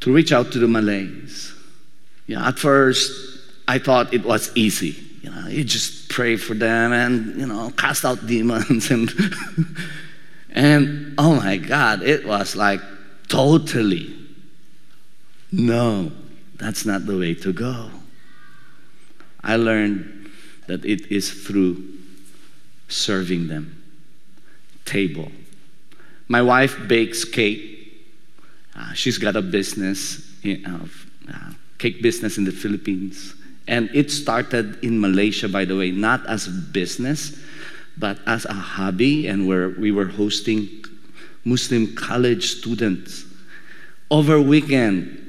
to 0.00 0.12
reach 0.12 0.32
out 0.32 0.52
to 0.52 0.58
the 0.58 0.68
Malays. 0.68 1.54
Yeah, 2.26 2.46
at 2.48 2.58
first 2.58 3.12
I 3.68 3.78
thought 3.78 4.12
it 4.12 4.24
was 4.24 4.50
easy. 4.56 4.96
You 5.22 5.30
know, 5.30 5.48
you 5.48 5.64
just 5.64 6.08
pray 6.08 6.36
for 6.36 6.54
them 6.54 6.92
and 6.92 7.40
you 7.40 7.46
know 7.46 7.72
cast 7.76 8.04
out 8.04 8.26
demons 8.26 8.90
and 8.90 9.12
and 10.50 11.14
oh 11.18 11.36
my 11.36 11.56
God, 11.56 12.02
it 12.02 12.26
was 12.26 12.54
like 12.54 12.80
totally 13.28 14.16
no, 15.52 16.12
that's 16.56 16.84
not 16.84 17.06
the 17.06 17.16
way 17.16 17.34
to 17.34 17.52
go. 17.52 17.90
I 19.42 19.56
learned 19.56 20.30
that 20.66 20.84
it 20.84 21.10
is 21.10 21.30
through 21.30 21.82
serving 22.88 23.48
them. 23.48 23.82
Table. 24.84 25.30
My 26.28 26.42
wife 26.42 26.76
bakes 26.88 27.24
cake. 27.24 27.75
Uh, 28.76 28.92
she's 28.92 29.16
got 29.16 29.36
a 29.36 29.42
business 29.42 30.18
of 30.66 31.06
uh, 31.32 31.50
cake 31.78 32.02
business 32.02 32.36
in 32.36 32.44
the 32.44 32.52
Philippines. 32.52 33.34
And 33.66 33.90
it 33.94 34.10
started 34.10 34.84
in 34.84 35.00
Malaysia, 35.00 35.48
by 35.48 35.64
the 35.64 35.76
way, 35.76 35.90
not 35.90 36.24
as 36.26 36.46
a 36.46 36.50
business, 36.50 37.36
but 37.98 38.18
as 38.26 38.44
a 38.44 38.52
hobby. 38.52 39.26
And 39.26 39.48
where 39.48 39.70
we 39.70 39.90
were 39.90 40.06
hosting 40.06 40.68
Muslim 41.44 41.94
college 41.94 42.50
students 42.58 43.24
over 44.10 44.40
weekend. 44.40 45.22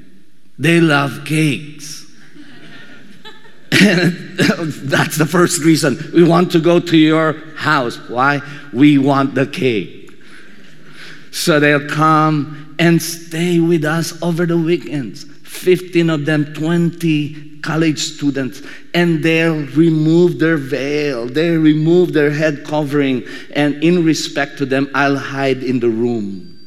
They 0.58 0.80
love 0.80 1.24
cakes. 1.24 2.06
and 3.80 4.12
that's 4.90 5.16
the 5.16 5.26
first 5.26 5.64
reason 5.64 6.10
we 6.12 6.24
want 6.24 6.50
to 6.52 6.60
go 6.60 6.80
to 6.80 6.96
your 6.96 7.34
house. 7.54 7.96
Why? 8.08 8.42
We 8.72 8.98
want 8.98 9.34
the 9.34 9.46
cake. 9.46 10.10
So 11.30 11.60
they'll 11.60 11.88
come 11.88 12.67
and 12.78 13.02
stay 13.02 13.58
with 13.58 13.84
us 13.84 14.20
over 14.22 14.46
the 14.46 14.56
weekends. 14.56 15.24
15 15.24 16.10
of 16.10 16.24
them, 16.24 16.52
20 16.54 17.60
college 17.60 17.98
students, 17.98 18.62
and 18.94 19.22
they'll 19.22 19.66
remove 19.68 20.38
their 20.38 20.56
veil, 20.56 21.26
they 21.26 21.50
remove 21.50 22.12
their 22.12 22.30
head 22.30 22.64
covering, 22.64 23.24
and 23.54 23.82
in 23.82 24.04
respect 24.04 24.58
to 24.58 24.66
them, 24.66 24.88
I'll 24.94 25.16
hide 25.16 25.62
in 25.62 25.80
the 25.80 25.88
room. 25.88 26.58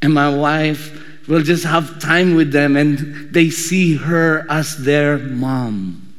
And 0.00 0.14
my 0.14 0.34
wife 0.34 1.28
will 1.28 1.42
just 1.42 1.64
have 1.64 2.00
time 2.00 2.34
with 2.34 2.50
them, 2.50 2.76
and 2.76 3.32
they 3.32 3.50
see 3.50 3.96
her 3.96 4.46
as 4.50 4.76
their 4.78 5.18
mom. 5.18 6.14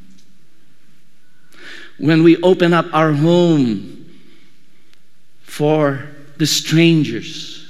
When 1.98 2.24
we 2.24 2.38
open 2.42 2.74
up 2.74 2.86
our 2.94 3.12
home 3.12 4.20
for 5.44 6.08
the 6.38 6.46
strangers, 6.48 7.63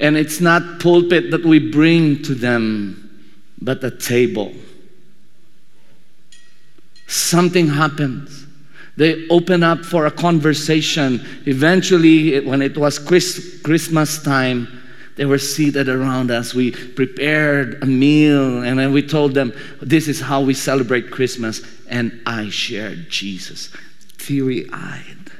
and 0.00 0.16
it's 0.16 0.40
not 0.40 0.80
pulpit 0.80 1.30
that 1.30 1.44
we 1.44 1.58
bring 1.58 2.22
to 2.22 2.34
them, 2.34 3.28
but 3.60 3.84
a 3.84 3.90
table. 3.90 4.52
Something 7.06 7.68
happens. 7.68 8.46
They 8.96 9.28
open 9.28 9.62
up 9.62 9.84
for 9.84 10.06
a 10.06 10.10
conversation. 10.10 11.24
Eventually, 11.46 12.40
when 12.40 12.62
it 12.62 12.78
was 12.78 12.98
Christmas 12.98 14.22
time, 14.22 14.80
they 15.16 15.26
were 15.26 15.38
seated 15.38 15.88
around 15.88 16.30
us. 16.30 16.54
We 16.54 16.70
prepared 16.70 17.82
a 17.82 17.86
meal, 17.86 18.62
and 18.62 18.78
then 18.78 18.92
we 18.92 19.02
told 19.02 19.34
them, 19.34 19.52
This 19.82 20.08
is 20.08 20.20
how 20.20 20.40
we 20.40 20.54
celebrate 20.54 21.10
Christmas. 21.10 21.60
And 21.88 22.22
I 22.24 22.48
shared 22.48 23.10
Jesus. 23.10 23.70
Teary 24.16 24.66
eyed. 24.72 25.30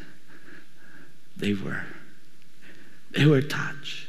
They 1.37 1.55
were. 1.55 1.85
They 3.13 3.25
were 3.25 3.43
touched. 3.43 4.00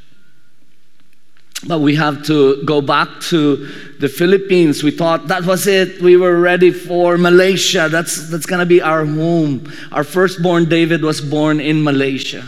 But 1.67 1.79
we 1.79 1.95
have 1.95 2.25
to 2.25 2.63
go 2.63 2.81
back 2.81 3.07
to 3.29 3.67
the 3.99 4.09
Philippines. 4.09 4.83
We 4.83 4.91
thought 4.91 5.27
that 5.27 5.45
was 5.45 5.67
it. 5.67 6.01
We 6.01 6.17
were 6.17 6.39
ready 6.39 6.71
for 6.71 7.17
Malaysia. 7.17 7.87
That's, 7.89 8.29
that's 8.29 8.47
going 8.47 8.59
to 8.59 8.65
be 8.65 8.81
our 8.81 9.05
home. 9.05 9.71
Our 9.91 10.03
firstborn 10.03 10.65
David 10.69 11.03
was 11.03 11.21
born 11.21 11.59
in 11.59 11.83
Malaysia. 11.83 12.43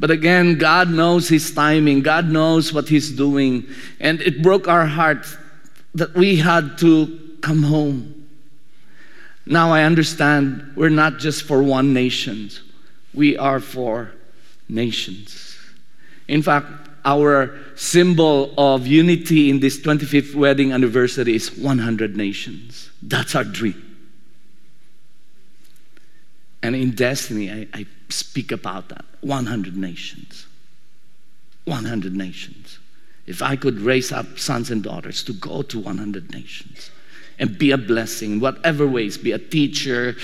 But 0.00 0.10
again, 0.10 0.56
God 0.56 0.90
knows 0.90 1.28
His 1.28 1.52
timing, 1.52 2.00
God 2.00 2.26
knows 2.26 2.72
what 2.72 2.88
He's 2.88 3.12
doing. 3.12 3.66
And 4.00 4.20
it 4.22 4.42
broke 4.42 4.66
our 4.66 4.86
heart 4.86 5.26
that 5.94 6.14
we 6.14 6.36
had 6.36 6.78
to 6.78 7.36
come 7.42 7.62
home. 7.62 8.28
Now 9.46 9.72
I 9.72 9.82
understand 9.82 10.72
we're 10.74 10.88
not 10.88 11.18
just 11.18 11.42
for 11.42 11.62
one 11.62 11.92
nation, 11.92 12.50
we 13.12 13.36
are 13.36 13.60
for 13.60 14.12
nations. 14.68 15.56
In 16.28 16.42
fact, 16.42 16.79
our 17.04 17.58
symbol 17.76 18.52
of 18.58 18.86
unity 18.86 19.50
in 19.50 19.60
this 19.60 19.80
25th 19.80 20.34
wedding 20.34 20.72
anniversary 20.72 21.34
is 21.34 21.56
100 21.56 22.16
nations. 22.16 22.90
That's 23.02 23.34
our 23.34 23.44
dream. 23.44 23.86
And 26.62 26.76
in 26.76 26.90
Destiny, 26.90 27.50
I, 27.50 27.68
I 27.72 27.86
speak 28.10 28.52
about 28.52 28.88
that 28.90 29.04
100 29.22 29.76
nations. 29.76 30.46
100 31.64 32.14
nations. 32.14 32.78
If 33.26 33.42
I 33.42 33.56
could 33.56 33.80
raise 33.80 34.12
up 34.12 34.38
sons 34.38 34.70
and 34.70 34.82
daughters 34.82 35.22
to 35.24 35.32
go 35.32 35.62
to 35.62 35.78
100 35.78 36.30
nations 36.32 36.90
and 37.38 37.56
be 37.56 37.70
a 37.70 37.78
blessing 37.78 38.32
in 38.32 38.40
whatever 38.40 38.86
ways 38.86 39.16
be 39.16 39.32
a 39.32 39.38
teacher, 39.38 40.16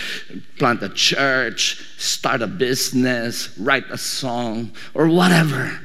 plant 0.58 0.82
a 0.82 0.88
church, 0.90 1.82
start 1.98 2.42
a 2.42 2.46
business, 2.46 3.56
write 3.58 3.84
a 3.90 3.96
song, 3.96 4.72
or 4.92 5.08
whatever 5.08 5.80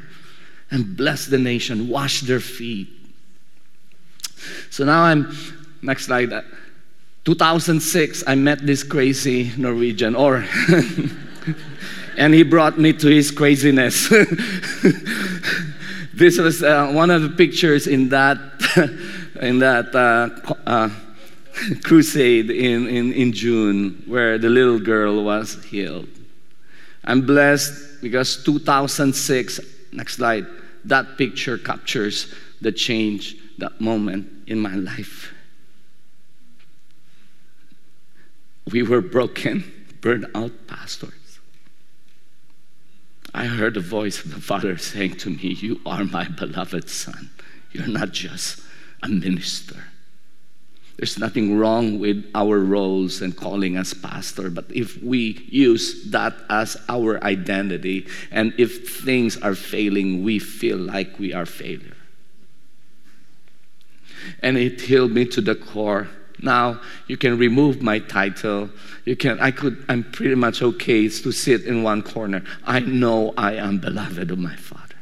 and 0.71 0.97
bless 0.97 1.25
the 1.25 1.37
nation, 1.37 1.89
wash 1.89 2.21
their 2.21 2.39
feet. 2.39 2.87
So 4.69 4.85
now 4.85 5.03
I'm, 5.03 5.35
next 5.81 6.05
slide. 6.05 6.31
2006, 7.25 8.23
I 8.25 8.35
met 8.35 8.65
this 8.65 8.83
crazy 8.83 9.51
Norwegian, 9.57 10.15
or, 10.15 10.45
and 12.17 12.33
he 12.33 12.43
brought 12.43 12.79
me 12.79 12.93
to 12.93 13.07
his 13.07 13.29
craziness. 13.29 14.09
this 16.13 16.39
was 16.39 16.63
uh, 16.63 16.89
one 16.91 17.11
of 17.11 17.21
the 17.21 17.29
pictures 17.29 17.85
in 17.85 18.09
that, 18.09 18.39
in 19.41 19.59
that 19.59 19.93
uh, 19.93 20.29
uh, 20.65 20.89
crusade 21.83 22.49
in, 22.49 22.87
in, 22.87 23.13
in 23.13 23.33
June 23.33 24.03
where 24.07 24.37
the 24.37 24.49
little 24.49 24.79
girl 24.79 25.23
was 25.23 25.63
healed. 25.65 26.07
I'm 27.03 27.25
blessed 27.25 28.01
because 28.01 28.43
2006, 28.43 29.59
next 29.91 30.15
slide, 30.15 30.45
that 30.85 31.17
picture 31.17 31.57
captures 31.57 32.33
the 32.59 32.71
change, 32.71 33.35
that 33.57 33.79
moment 33.79 34.29
in 34.47 34.59
my 34.59 34.75
life. 34.75 35.33
We 38.71 38.83
were 38.83 39.01
broken, 39.01 39.71
burned 40.01 40.27
out 40.33 40.51
pastors. 40.67 41.13
I 43.33 43.45
heard 43.45 43.75
the 43.75 43.79
voice 43.79 44.23
of 44.23 44.33
the 44.33 44.41
Father 44.41 44.77
saying 44.77 45.17
to 45.17 45.29
me, 45.29 45.53
You 45.53 45.79
are 45.85 46.03
my 46.03 46.27
beloved 46.27 46.89
Son. 46.89 47.29
You're 47.71 47.87
not 47.87 48.11
just 48.11 48.61
a 49.01 49.07
minister. 49.07 49.85
There's 50.97 51.17
nothing 51.17 51.57
wrong 51.57 51.99
with 51.99 52.29
our 52.35 52.59
roles 52.59 53.21
and 53.21 53.35
calling 53.35 53.75
as 53.75 53.93
pastor, 53.93 54.49
but 54.49 54.65
if 54.69 55.01
we 55.01 55.43
use 55.49 56.11
that 56.11 56.35
as 56.49 56.77
our 56.89 57.23
identity, 57.23 58.05
and 58.29 58.53
if 58.57 58.87
things 59.03 59.37
are 59.37 59.55
failing, 59.55 60.23
we 60.23 60.37
feel 60.37 60.77
like 60.77 61.17
we 61.17 61.33
are 61.33 61.45
failure. 61.45 61.95
And 64.43 64.57
it 64.57 64.81
healed 64.81 65.11
me 65.11 65.25
to 65.25 65.41
the 65.41 65.55
core. 65.55 66.07
Now 66.39 66.81
you 67.07 67.17
can 67.17 67.37
remove 67.37 67.81
my 67.81 67.99
title. 67.99 68.69
You 69.05 69.15
can 69.15 69.39
I 69.39 69.51
could 69.51 69.83
I'm 69.89 70.03
pretty 70.03 70.35
much 70.35 70.61
okay 70.61 71.07
to 71.07 71.31
sit 71.31 71.63
in 71.63 71.83
one 71.83 72.03
corner. 72.03 72.43
I 72.63 72.79
know 72.79 73.33
I 73.37 73.53
am 73.53 73.79
beloved 73.79 74.29
of 74.29 74.37
my 74.37 74.55
Father. 74.55 74.95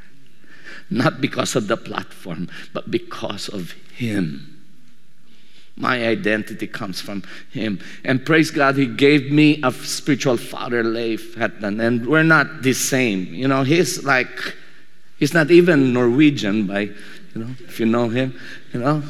Not 0.89 1.21
because 1.21 1.55
of 1.55 1.67
the 1.67 1.77
platform, 1.77 2.49
but 2.73 2.89
because 2.89 3.49
of 3.49 3.71
him. 3.93 4.48
My 5.79 6.05
identity 6.05 6.67
comes 6.67 6.99
from 6.99 7.23
Him. 7.51 7.79
And 8.03 8.25
praise 8.25 8.51
God, 8.51 8.75
He 8.75 8.85
gave 8.85 9.31
me 9.31 9.61
a 9.63 9.71
spiritual 9.71 10.35
father, 10.35 10.83
Leif 10.83 11.35
Hetland. 11.35 11.81
And 11.81 12.05
we're 12.05 12.23
not 12.23 12.61
the 12.61 12.73
same. 12.73 13.33
You 13.33 13.47
know, 13.47 13.63
He's 13.63 14.03
like, 14.03 14.57
He's 15.17 15.33
not 15.33 15.49
even 15.49 15.93
Norwegian 15.93 16.67
by, 16.67 16.81
you 16.81 16.95
know, 17.35 17.55
if 17.61 17.79
you 17.79 17.85
know 17.85 18.09
Him, 18.09 18.37
you 18.73 18.81
know. 18.81 19.01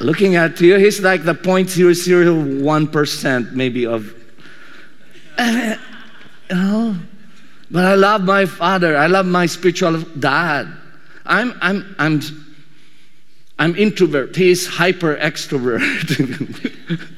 Looking 0.00 0.36
at 0.36 0.60
you, 0.60 0.76
He's 0.76 1.00
like 1.00 1.24
the 1.24 1.34
0.001% 1.34 3.52
maybe 3.52 3.86
of, 3.86 4.14
you 5.38 5.76
know. 6.50 6.94
But 7.70 7.84
I 7.86 7.94
love 7.94 8.22
my 8.22 8.44
father. 8.44 8.98
I 8.98 9.06
love 9.06 9.24
my 9.24 9.46
spiritual 9.46 10.02
dad. 10.02 10.68
I'm, 11.24 11.54
I'm, 11.62 11.96
I'm 11.98 12.20
I'm 13.58 13.74
introvert. 13.76 14.36
He's 14.36 14.66
hyper 14.66 15.16
extrovert. 15.16 15.80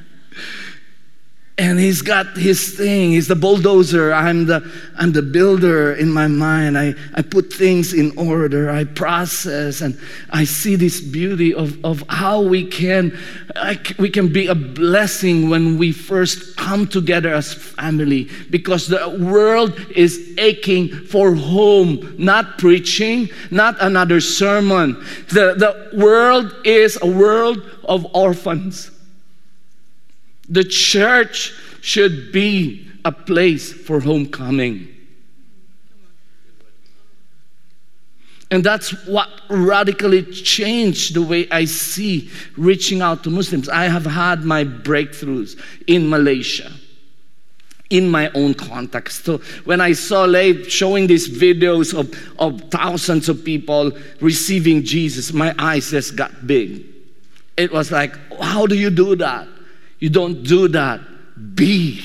and 1.60 1.78
he's 1.78 2.00
got 2.00 2.38
his 2.38 2.74
thing. 2.74 3.10
He's 3.10 3.28
the 3.28 3.36
bulldozer. 3.36 4.14
I'm 4.14 4.46
the, 4.46 4.66
I'm 4.96 5.12
the 5.12 5.20
builder 5.20 5.92
in 5.92 6.10
my 6.10 6.26
mind. 6.26 6.78
I, 6.78 6.94
I 7.12 7.20
put 7.20 7.52
things 7.52 7.92
in 7.92 8.16
order. 8.16 8.70
I 8.70 8.84
process 8.84 9.82
and 9.82 9.98
I 10.30 10.44
see 10.44 10.76
this 10.76 11.02
beauty 11.02 11.52
of, 11.52 11.84
of 11.84 12.02
how 12.08 12.40
we 12.40 12.66
can, 12.66 13.14
I, 13.56 13.78
we 13.98 14.08
can 14.08 14.32
be 14.32 14.46
a 14.46 14.54
blessing 14.54 15.50
when 15.50 15.76
we 15.76 15.92
first 15.92 16.56
come 16.56 16.86
together 16.86 17.34
as 17.34 17.52
family 17.52 18.30
because 18.48 18.86
the 18.86 19.18
world 19.20 19.78
is 19.94 20.34
aching 20.38 20.88
for 20.88 21.34
home, 21.34 22.14
not 22.16 22.56
preaching, 22.56 23.28
not 23.50 23.76
another 23.80 24.22
sermon. 24.22 24.94
The, 25.28 25.54
the 25.54 25.98
world 25.98 26.54
is 26.64 26.98
a 27.02 27.06
world 27.06 27.58
of 27.84 28.06
orphans. 28.14 28.90
The 30.50 30.64
church 30.64 31.54
should 31.80 32.32
be 32.32 32.90
a 33.04 33.12
place 33.12 33.72
for 33.72 34.00
homecoming. 34.00 34.88
And 38.50 38.64
that's 38.64 38.90
what 39.06 39.28
radically 39.48 40.24
changed 40.24 41.14
the 41.14 41.22
way 41.22 41.48
I 41.50 41.66
see 41.66 42.30
reaching 42.56 43.00
out 43.00 43.22
to 43.24 43.30
Muslims. 43.30 43.68
I 43.68 43.84
have 43.84 44.04
had 44.04 44.44
my 44.44 44.64
breakthroughs 44.64 45.60
in 45.86 46.10
Malaysia, 46.10 46.72
in 47.90 48.08
my 48.08 48.28
own 48.32 48.54
context. 48.54 49.24
So 49.24 49.38
when 49.64 49.80
I 49.80 49.92
saw 49.92 50.24
Leif 50.24 50.68
showing 50.68 51.06
these 51.06 51.28
videos 51.28 51.96
of, 51.96 52.12
of 52.40 52.68
thousands 52.72 53.28
of 53.28 53.44
people 53.44 53.92
receiving 54.20 54.82
Jesus, 54.82 55.32
my 55.32 55.54
eyes 55.56 55.92
just 55.92 56.16
got 56.16 56.44
big. 56.44 56.84
It 57.56 57.72
was 57.72 57.92
like, 57.92 58.16
how 58.40 58.66
do 58.66 58.76
you 58.76 58.90
do 58.90 59.14
that? 59.14 59.46
You 60.00 60.10
don't 60.10 60.42
do 60.42 60.68
that. 60.68 61.00
Be. 61.54 62.02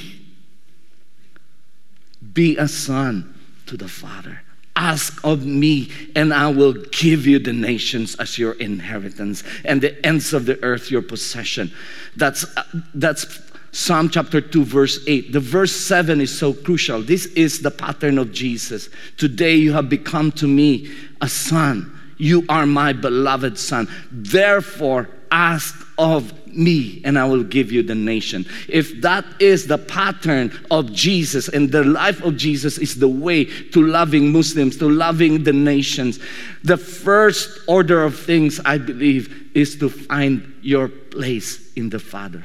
Be 2.34 2.58
a 2.58 2.67
son 2.67 3.34
to 3.65 3.77
the 3.77 3.88
Father. 3.88 4.41
Ask 4.75 5.23
of 5.23 5.45
me, 5.45 5.89
and 6.15 6.34
I 6.34 6.49
will 6.49 6.73
give 6.73 7.25
you 7.25 7.39
the 7.39 7.53
nations 7.53 8.15
as 8.15 8.38
your 8.38 8.53
inheritance, 8.53 9.43
and 9.63 9.81
the 9.81 10.05
ends 10.05 10.34
of 10.34 10.45
the 10.45 10.62
earth 10.63 10.91
your 10.91 11.01
possession. 11.01 11.71
That's, 12.17 12.45
uh, 12.58 12.63
that's 12.93 13.39
Psalm 13.71 14.10
chapter 14.10 14.41
2, 14.41 14.65
verse 14.65 14.99
8. 15.08 15.31
The 15.31 15.39
verse 15.39 15.71
7 15.71 16.19
is 16.19 16.38
so 16.38 16.53
crucial. 16.53 17.01
This 17.01 17.25
is 17.27 17.62
the 17.62 17.71
pattern 17.71 18.17
of 18.17 18.34
Jesus. 18.34 18.89
Today 19.17 19.55
you 19.55 19.71
have 19.71 19.89
become 19.89 20.31
to 20.34 20.47
me 20.47 20.93
a 21.21 21.29
son. 21.29 21.91
You 22.17 22.45
are 22.47 22.65
my 22.65 22.93
beloved 22.93 23.60
son. 23.60 23.89
Therefore, 24.12 25.10
ask 25.31 25.86
of 25.97 26.34
me 26.56 27.02
and 27.04 27.20
I 27.20 27.26
will 27.26 27.44
give 27.44 27.72
you 27.72 27.84
the 27.84 27.96
nation. 27.96 28.46
If 28.68 29.02
that 29.02 29.26
is 29.39 29.68
the 29.68 29.78
pattern 29.78 30.52
of 30.72 30.91
Jesus 30.94 31.48
and 31.50 31.72
the 31.72 31.84
life 31.84 32.22
of 32.24 32.38
Jesus 32.38 32.78
is 32.78 32.96
the 32.96 33.08
way 33.08 33.46
to 33.46 33.86
loving 33.86 34.32
Muslims, 34.32 34.78
to 34.78 34.89
loving 34.89 35.44
the 35.44 35.54
nations, 35.54 36.20
the 36.63 36.78
first 36.78 37.60
order 37.68 38.04
of 38.04 38.18
things, 38.18 38.60
I 38.65 38.78
believe, 38.78 39.52
is 39.54 39.78
to 39.78 39.89
find 39.89 40.54
your 40.62 40.88
place 40.88 41.74
in 41.74 41.89
the 41.89 42.00
Father. 42.00 42.44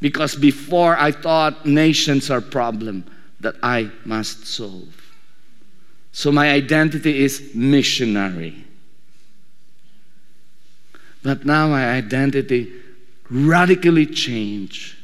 Because 0.00 0.34
before 0.34 0.96
I 0.96 1.12
thought 1.12 1.66
nations 1.66 2.30
are 2.30 2.40
problem 2.40 3.04
that 3.40 3.54
I 3.62 3.90
must 4.04 4.46
solve. 4.46 4.96
So 6.12 6.32
my 6.32 6.50
identity 6.50 7.22
is 7.22 7.54
missionary. 7.54 8.64
But 11.22 11.44
now 11.44 11.68
my 11.68 11.90
identity 11.90 12.72
radically 13.30 14.06
changed. 14.06 14.96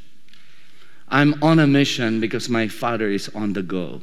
I'm 1.09 1.43
on 1.43 1.59
a 1.59 1.67
mission 1.67 2.21
because 2.21 2.49
my 2.49 2.69
father 2.69 3.09
is 3.09 3.29
on 3.35 3.53
the 3.53 3.63
go. 3.63 4.01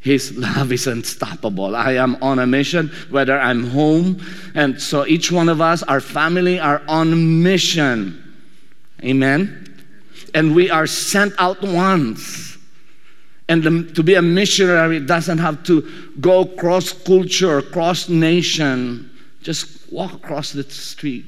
His 0.00 0.36
love 0.36 0.72
is 0.72 0.88
unstoppable. 0.88 1.76
I 1.76 1.92
am 1.92 2.20
on 2.20 2.40
a 2.40 2.46
mission, 2.46 2.88
whether 3.10 3.38
I'm 3.38 3.68
home. 3.68 4.20
And 4.54 4.80
so 4.82 5.06
each 5.06 5.30
one 5.30 5.48
of 5.48 5.60
us, 5.60 5.84
our 5.84 6.00
family, 6.00 6.58
are 6.58 6.82
on 6.88 7.42
mission. 7.42 8.18
Amen. 9.04 9.76
And 10.34 10.56
we 10.56 10.70
are 10.70 10.88
sent 10.88 11.34
out 11.38 11.62
once. 11.62 12.58
And 13.48 13.62
the, 13.62 13.92
to 13.92 14.02
be 14.02 14.14
a 14.14 14.22
missionary 14.22 14.98
doesn't 14.98 15.38
have 15.38 15.62
to 15.64 15.88
go 16.20 16.46
cross 16.46 16.92
culture, 16.92 17.62
cross 17.62 18.08
nation. 18.08 19.08
Just 19.42 19.92
walk 19.92 20.12
across 20.12 20.52
the 20.52 20.62
street, 20.64 21.26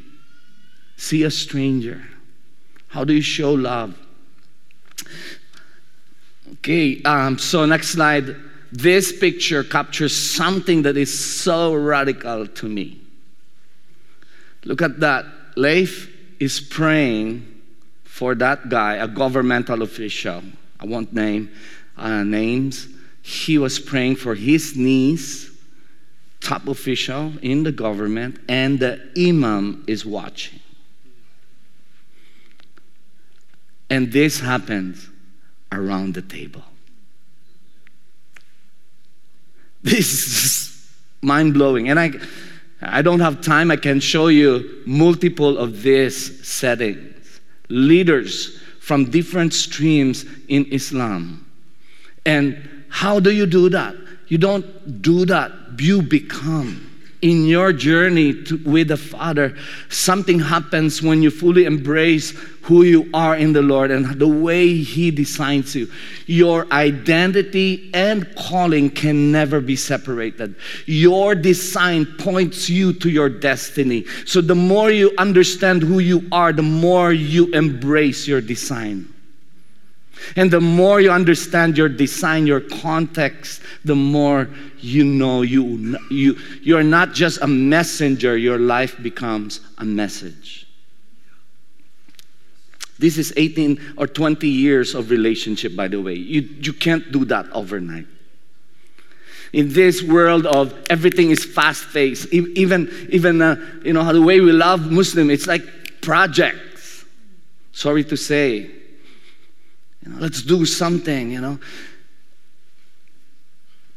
see 0.97 1.25
a 1.25 1.31
stranger. 1.31 2.03
How 2.89 3.05
do 3.05 3.13
you 3.13 3.23
show 3.23 3.53
love? 3.53 3.99
Okay, 6.53 7.03
um, 7.03 7.39
so 7.39 7.67
next 7.67 7.89
slide. 7.89 8.37
This 8.71 9.17
picture 9.17 9.63
captures 9.63 10.17
something 10.17 10.83
that 10.83 10.97
is 10.97 11.17
so 11.17 11.75
radical 11.75 12.47
to 12.47 12.69
me. 12.69 13.01
Look 14.65 14.83
at 14.83 14.99
that. 15.01 15.27
Leif 15.57 16.11
is 16.41 16.61
praying 16.61 17.47
for 18.05 18.35
that 18.35 18.69
guy, 18.69 18.95
a 18.95 19.07
governmental 19.07 19.83
official. 19.83 20.43
I 20.81 20.87
won't 20.87 21.13
name 21.13 21.51
uh, 21.97 22.25
names. 22.25 22.89
He 23.23 23.59
was 23.59 23.79
praying 23.79 24.17
for 24.17 24.35
his 24.35 24.77
niece 24.77 25.51
top 26.45 26.69
official 26.69 27.33
in 27.43 27.63
the 27.63 27.73
government, 27.73 28.39
and 28.49 28.79
the 28.79 29.01
imam 29.19 29.83
is 29.87 30.05
watching. 30.05 30.61
And 33.89 34.13
this 34.13 34.41
happens 34.41 35.09
around 35.73 36.15
the 36.15 36.23
table. 36.23 36.63
This 39.83 40.13
is 40.13 40.75
mind 41.21 41.55
blowing. 41.55 41.89
And 41.91 41.99
I, 42.01 42.13
I 42.81 43.03
don't 43.03 43.21
have 43.21 43.41
time, 43.41 43.71
I 43.71 43.77
can 43.77 44.01
show 44.01 44.29
you 44.29 44.83
multiple 44.87 45.59
of 45.59 45.83
these 45.83 46.47
settings. 46.47 47.41
Leaders 47.69 48.59
from 48.81 49.11
different 49.11 49.53
streams 49.55 50.25
in 50.49 50.67
Islam. 50.67 51.47
And 52.27 52.85
how 52.89 53.21
do 53.21 53.31
you 53.31 53.47
do 53.47 53.69
that? 53.71 53.95
You 54.29 54.39
don't 54.39 55.03
do 55.03 55.25
that, 55.27 55.53
you 55.79 56.03
become. 56.03 56.91
In 57.23 57.47
your 57.47 57.73
journey 57.73 58.43
to, 58.45 58.59
with 58.67 58.89
the 58.89 58.99
Father, 58.99 59.57
something 59.89 60.39
happens 60.39 61.01
when 61.01 61.23
you 61.23 61.31
fully 61.31 61.65
embrace 61.65 62.33
who 62.61 62.83
you 62.83 63.09
are 63.15 63.35
in 63.35 63.55
the 63.55 63.63
Lord 63.63 63.91
and 63.91 64.19
the 64.19 64.29
way 64.29 64.77
He 64.77 65.11
designs 65.11 65.75
you. 65.75 65.91
Your 66.27 66.71
identity 66.71 67.91
and 67.95 68.29
calling 68.37 68.91
can 68.91 69.33
never 69.33 69.63
be 69.63 69.75
separated. 69.75 70.55
Your 70.85 71.35
design 71.35 72.05
points 72.19 72.69
you 72.69 72.93
to 72.93 73.09
your 73.09 73.31
destiny. 73.31 74.05
So 74.27 74.43
the 74.43 74.55
more 74.55 74.91
you 74.91 75.15
understand 75.17 75.83
who 75.83 76.01
you 76.01 76.29
are, 76.31 76.53
the 76.53 76.61
more 76.61 77.11
you 77.11 77.47
embrace 77.53 78.29
your 78.29 78.43
design. 78.43 79.14
And 80.37 80.51
the 80.51 80.61
more 80.61 81.01
you 81.01 81.11
understand 81.11 81.77
your 81.77 81.89
design, 81.89 82.47
your 82.47 82.61
context, 82.61 83.61
the 83.85 83.95
more 83.95 84.49
you 84.79 85.05
know 85.05 85.43
you, 85.43 85.99
you, 86.11 86.39
you're 86.63 86.83
not 86.83 87.13
just 87.13 87.41
a 87.43 87.47
messenger, 87.47 88.37
your 88.37 88.59
life 88.59 89.01
becomes 89.03 89.61
a 89.79 89.85
message. 89.85 90.67
This 92.99 93.19
is 93.19 93.33
18 93.37 93.95
or 93.97 94.07
20 94.07 94.49
years 94.49 94.95
of 94.95 95.11
relationship, 95.11 95.75
by 95.75 95.89
the 95.89 96.01
way. 96.01 96.15
You, 96.15 96.41
you 96.41 96.73
can't 96.73 97.11
do 97.13 97.25
that 97.27 97.51
overnight. 97.53 98.07
In 99.53 99.73
this 99.73 100.03
world 100.03 100.47
of 100.47 100.75
everything 100.91 101.31
is 101.31 101.45
fast 101.45 101.93
paced, 101.93 102.33
even, 102.33 102.91
even 103.11 103.41
uh, 103.41 103.57
you 103.85 103.93
know, 103.93 104.13
the 104.13 104.23
way 104.23 104.41
we 104.41 104.53
love 104.53 104.91
Muslim, 104.91 105.31
it's 105.31 105.47
like 105.47 106.01
projects. 106.01 107.05
Sorry 107.73 108.05
to 108.05 108.17
say, 108.17 108.71
you 110.05 110.13
know, 110.13 110.19
let's 110.19 110.43
do 110.43 110.67
something, 110.67 111.31
you 111.31 111.41
know. 111.41 111.59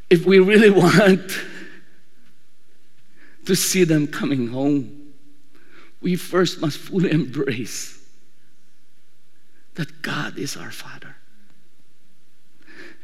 If 0.09 0.25
we 0.25 0.39
really 0.39 0.69
want 0.81 1.31
to 3.45 3.55
see 3.55 3.83
them 3.83 4.07
coming 4.07 4.47
home, 4.47 5.13
we 6.01 6.15
first 6.15 6.61
must 6.61 6.77
fully 6.77 7.11
embrace 7.11 7.99
that 9.75 10.01
God 10.01 10.37
is 10.37 10.55
our 10.55 10.71
Father 10.71 11.15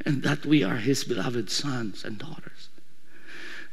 and 0.06 0.24
that 0.24 0.46
we 0.46 0.64
are 0.64 0.78
His 0.78 1.04
beloved 1.04 1.50
sons 1.50 2.04
and 2.04 2.18
daughters. 2.18 2.70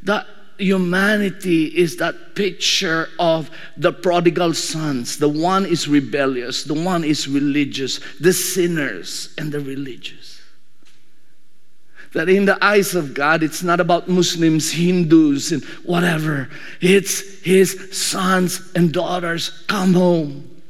That 0.02 0.26
humanity 0.60 1.66
is 1.66 1.96
that 1.96 2.34
picture 2.34 3.08
of 3.18 3.50
the 3.76 3.92
prodigal 3.92 4.54
sons. 4.54 5.18
The 5.18 5.28
one 5.28 5.64
is 5.66 5.88
rebellious, 5.88 6.64
the 6.64 6.74
one 6.74 7.04
is 7.04 7.26
religious, 7.26 8.00
the 8.20 8.32
sinners 8.32 9.34
and 9.38 9.50
the 9.50 9.60
religious. 9.60 10.40
That 12.12 12.28
in 12.28 12.44
the 12.44 12.62
eyes 12.64 12.94
of 12.94 13.14
God, 13.14 13.42
it's 13.42 13.62
not 13.62 13.78
about 13.78 14.08
Muslims, 14.08 14.72
Hindus, 14.72 15.52
and 15.52 15.64
whatever. 15.84 16.50
It's 16.80 17.40
His 17.42 17.96
sons 17.96 18.72
and 18.74 18.92
daughters 18.92 19.64
come 19.68 19.94
home. 19.94 20.62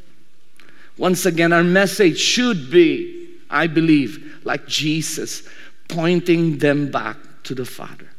Once 0.99 1.25
again, 1.25 1.51
our 1.53 1.65
message 1.65 2.19
should 2.19 2.71
be, 2.71 3.39
I 3.49 3.69
believe, 3.69 4.43
like 4.45 4.67
Jesus, 4.67 5.49
pointing 5.89 6.59
them 6.59 6.91
back 6.91 7.17
to 7.45 7.55
the 7.55 7.65
Father. 7.65 8.10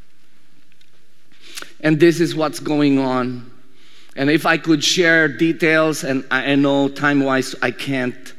And 1.82 1.98
this 1.98 2.20
is 2.20 2.34
what's 2.34 2.60
going 2.60 2.98
on. 2.98 3.50
And 4.14 4.30
if 4.30 4.46
I 4.46 4.58
could 4.58 4.84
share 4.84 5.26
details, 5.26 6.04
and 6.04 6.24
I 6.30 6.54
know 6.54 6.88
time 6.88 7.24
wise 7.24 7.54
I 7.62 7.70
can't, 7.70 8.34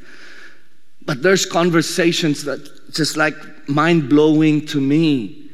but 1.04 1.22
there's 1.22 1.44
conversations 1.44 2.44
that 2.44 2.92
just 2.92 3.16
like 3.16 3.34
mind 3.68 4.08
blowing 4.08 4.66
to 4.66 4.80
me. 4.80 5.50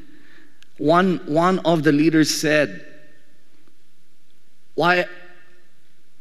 One, 0.79 1.19
one 1.27 1.59
of 1.61 1.83
the 1.83 1.93
leaders 1.93 2.31
said, 2.31 2.87
why, 4.75 5.07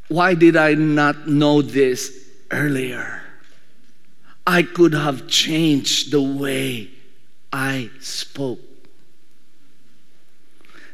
why 0.08 0.34
did 0.34 0.56
I 0.56 0.74
not 0.74 1.28
know 1.28 1.62
this 1.62 2.30
earlier. 2.52 3.22
I 4.46 4.64
could 4.64 4.94
have 4.94 5.28
changed 5.28 6.12
the 6.12 6.22
way 6.22 6.90
I 7.54 7.90
spoke. 8.00 8.60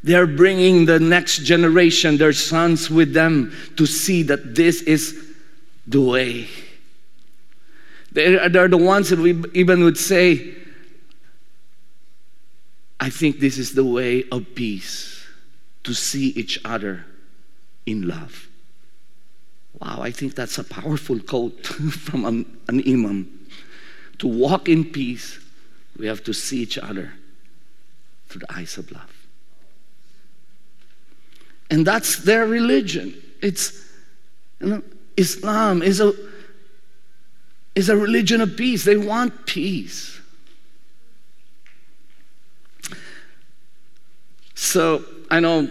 They're 0.06 0.28
bringing 0.28 0.86
the 0.86 1.00
next 1.00 1.40
generation, 1.40 2.18
their 2.18 2.32
sons, 2.32 2.92
with 2.92 3.12
them 3.12 3.52
to 3.76 3.88
see 3.88 4.22
that 4.22 4.54
this 4.54 4.84
is 4.84 5.34
the 5.88 6.00
way. 6.00 6.48
They're, 8.12 8.48
they're 8.48 8.68
the 8.68 8.78
ones 8.78 9.10
that 9.10 9.18
we 9.18 9.44
even 9.56 9.84
would 9.84 9.98
say, 9.98 10.54
I 13.00 13.10
think 13.10 13.40
this 13.40 13.58
is 13.58 13.74
the 13.74 13.84
way 13.84 14.26
of 14.32 14.54
peace 14.54 15.26
to 15.86 15.96
see 15.96 16.28
each 16.28 16.60
other 16.64 17.04
in 17.88 18.08
love. 18.08 18.48
Wow, 19.82 20.02
I 20.02 20.12
think 20.12 20.36
that's 20.36 20.60
a 20.60 20.64
powerful 20.64 21.20
quote 21.20 21.66
from 21.66 22.26
an, 22.26 22.60
an 22.68 22.84
imam. 22.88 23.48
To 24.20 24.28
walk 24.28 24.70
in 24.70 24.86
peace, 24.86 25.40
we 25.98 26.06
have 26.06 26.24
to 26.26 26.34
see 26.34 26.60
each 26.60 26.78
other 26.78 27.14
through 28.30 28.42
the 28.42 28.54
eyes 28.54 28.78
of 28.78 28.92
love. 28.92 29.15
And 31.76 31.86
that's 31.86 32.20
their 32.20 32.48
religion. 32.48 33.22
It's, 33.42 33.86
you 34.62 34.68
know, 34.68 34.82
Islam 35.18 35.82
is 35.82 36.00
a, 36.00 36.14
is 37.76 37.90
a 37.90 37.98
religion 37.98 38.40
of 38.40 38.56
peace. 38.56 38.86
They 38.86 38.96
want 38.96 39.46
peace. 39.46 40.18
So 44.54 45.04
I 45.30 45.42
know 45.42 45.70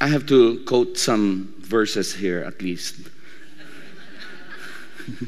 I 0.00 0.08
have 0.08 0.26
to 0.26 0.64
quote 0.64 0.98
some 0.98 1.54
verses 1.60 2.12
here 2.12 2.40
at 2.40 2.60
least. 2.60 2.96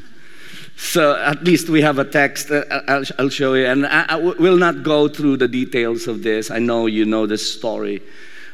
so 0.75 1.15
at 1.15 1.45
least 1.45 1.69
we 1.69 1.81
have 1.81 1.97
a 1.97 2.03
text. 2.03 2.51
I'll, 2.51 3.05
I'll 3.17 3.29
show 3.29 3.53
you. 3.53 3.67
And 3.67 3.87
I, 3.87 4.05
I 4.09 4.15
will 4.17 4.57
not 4.57 4.83
go 4.83 5.07
through 5.07 5.37
the 5.37 5.47
details 5.47 6.09
of 6.09 6.23
this. 6.23 6.51
I 6.51 6.59
know 6.59 6.87
you 6.87 7.05
know 7.05 7.25
this 7.25 7.55
story. 7.55 8.01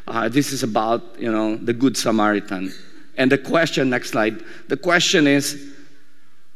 Uh, 0.08 0.30
this 0.30 0.52
is 0.52 0.64
about, 0.64 1.02
you 1.20 1.32
know, 1.32 1.56
the 1.56 1.74
Good 1.74 1.98
Samaritan. 1.98 2.74
And 3.18 3.32
the 3.32 3.38
question, 3.38 3.90
next 3.90 4.12
slide, 4.12 4.44
the 4.68 4.78
question 4.78 5.28
is, 5.28 5.74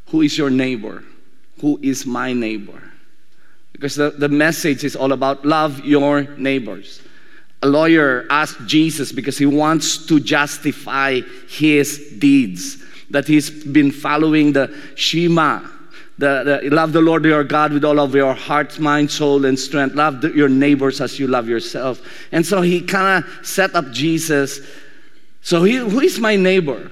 who 0.08 0.22
is 0.22 0.38
your 0.38 0.50
neighbor? 0.50 1.04
Who 1.62 1.80
is 1.82 2.06
my 2.06 2.34
neighbor? 2.34 2.82
Because 3.72 3.96
the, 3.96 4.12
the 4.12 4.30
message 4.30 4.84
is 4.84 4.96
all 4.96 5.14
about 5.14 5.46
love 5.46 5.86
your 5.86 6.24
neighbors. 6.38 7.02
A 7.62 7.68
lawyer 7.68 8.26
asked 8.30 8.66
Jesus 8.66 9.12
because 9.12 9.38
he 9.38 9.46
wants 9.46 10.06
to 10.08 10.20
justify 10.20 11.22
his 11.48 12.14
deeds, 12.18 12.84
that 13.10 13.28
he's 13.28 13.50
been 13.50 13.92
following 13.92 14.54
the 14.54 14.76
Shema, 14.96 15.62
the, 16.20 16.60
the, 16.62 16.70
love 16.70 16.92
the 16.92 17.00
Lord 17.00 17.24
your 17.24 17.46
God 17.46 17.72
with 17.72 17.86
all 17.86 17.98
of 17.98 18.14
your 18.14 18.34
heart, 18.34 18.78
mind, 18.78 19.10
soul, 19.10 19.46
and 19.46 19.58
strength. 19.58 19.96
Love 19.96 20.20
the, 20.20 20.30
your 20.32 20.50
neighbors 20.50 21.00
as 21.00 21.18
you 21.18 21.28
love 21.28 21.48
yourself. 21.48 22.02
And 22.34 22.46
so 22.46 22.62
he 22.62 22.82
kind 22.82 23.24
of 23.24 23.48
set 23.48 23.74
up 23.74 23.90
Jesus. 23.92 24.60
So 25.42 25.64
he, 25.64 25.78
who 25.78 26.02
is 26.02 26.20
my 26.20 26.36
neighbor? 26.36 26.92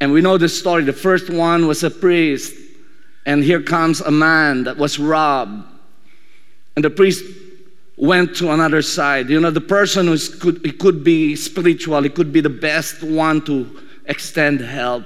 And 0.00 0.12
we 0.12 0.20
know 0.20 0.36
the 0.36 0.50
story. 0.50 0.84
The 0.84 0.92
first 0.92 1.30
one 1.30 1.66
was 1.66 1.82
a 1.82 1.90
priest. 1.90 2.54
And 3.24 3.42
here 3.42 3.62
comes 3.62 4.02
a 4.02 4.10
man 4.10 4.64
that 4.64 4.76
was 4.76 4.98
robbed. 4.98 5.66
And 6.76 6.84
the 6.84 6.90
priest 6.90 7.24
went 7.96 8.36
to 8.36 8.50
another 8.50 8.82
side. 8.82 9.30
You 9.30 9.40
know, 9.40 9.50
the 9.50 9.62
person 9.62 10.08
who 10.08 10.18
could, 10.18 10.78
could 10.78 11.04
be 11.04 11.36
spiritual, 11.36 12.02
he 12.02 12.10
could 12.10 12.34
be 12.34 12.42
the 12.42 12.50
best 12.50 13.02
one 13.02 13.42
to 13.46 13.80
extend 14.04 14.60
help. 14.60 15.04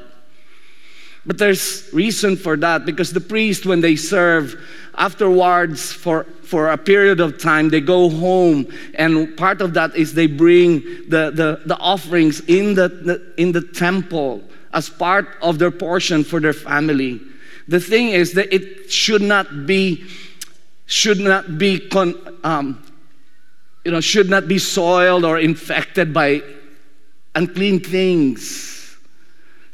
But 1.28 1.36
there's 1.36 1.86
reason 1.92 2.36
for 2.36 2.56
that 2.56 2.86
because 2.86 3.12
the 3.12 3.20
priest, 3.20 3.66
when 3.66 3.82
they 3.82 3.96
serve, 3.96 4.58
afterwards, 4.94 5.92
for, 5.92 6.24
for 6.42 6.70
a 6.70 6.78
period 6.78 7.20
of 7.20 7.36
time, 7.38 7.68
they 7.68 7.82
go 7.82 8.08
home, 8.08 8.66
and 8.94 9.36
part 9.36 9.60
of 9.60 9.74
that 9.74 9.94
is 9.94 10.14
they 10.14 10.26
bring 10.26 10.80
the, 11.10 11.30
the, 11.30 11.60
the 11.66 11.76
offerings 11.80 12.40
in 12.48 12.74
the, 12.74 12.88
the, 12.88 13.32
in 13.36 13.52
the 13.52 13.60
temple 13.60 14.42
as 14.72 14.88
part 14.88 15.28
of 15.42 15.58
their 15.58 15.70
portion 15.70 16.24
for 16.24 16.40
their 16.40 16.54
family. 16.54 17.20
The 17.68 17.78
thing 17.78 18.08
is 18.08 18.32
that 18.32 18.52
it 18.52 18.90
should 18.90 19.22
not 19.22 19.66
be 19.66 20.04
should 20.86 21.20
not 21.20 21.58
be 21.58 21.78
con, 21.90 22.14
um, 22.42 22.82
you 23.84 23.90
know 23.90 24.00
should 24.00 24.30
not 24.30 24.48
be 24.48 24.58
soiled 24.58 25.26
or 25.26 25.38
infected 25.38 26.14
by 26.14 26.40
unclean 27.34 27.80
things 27.80 28.77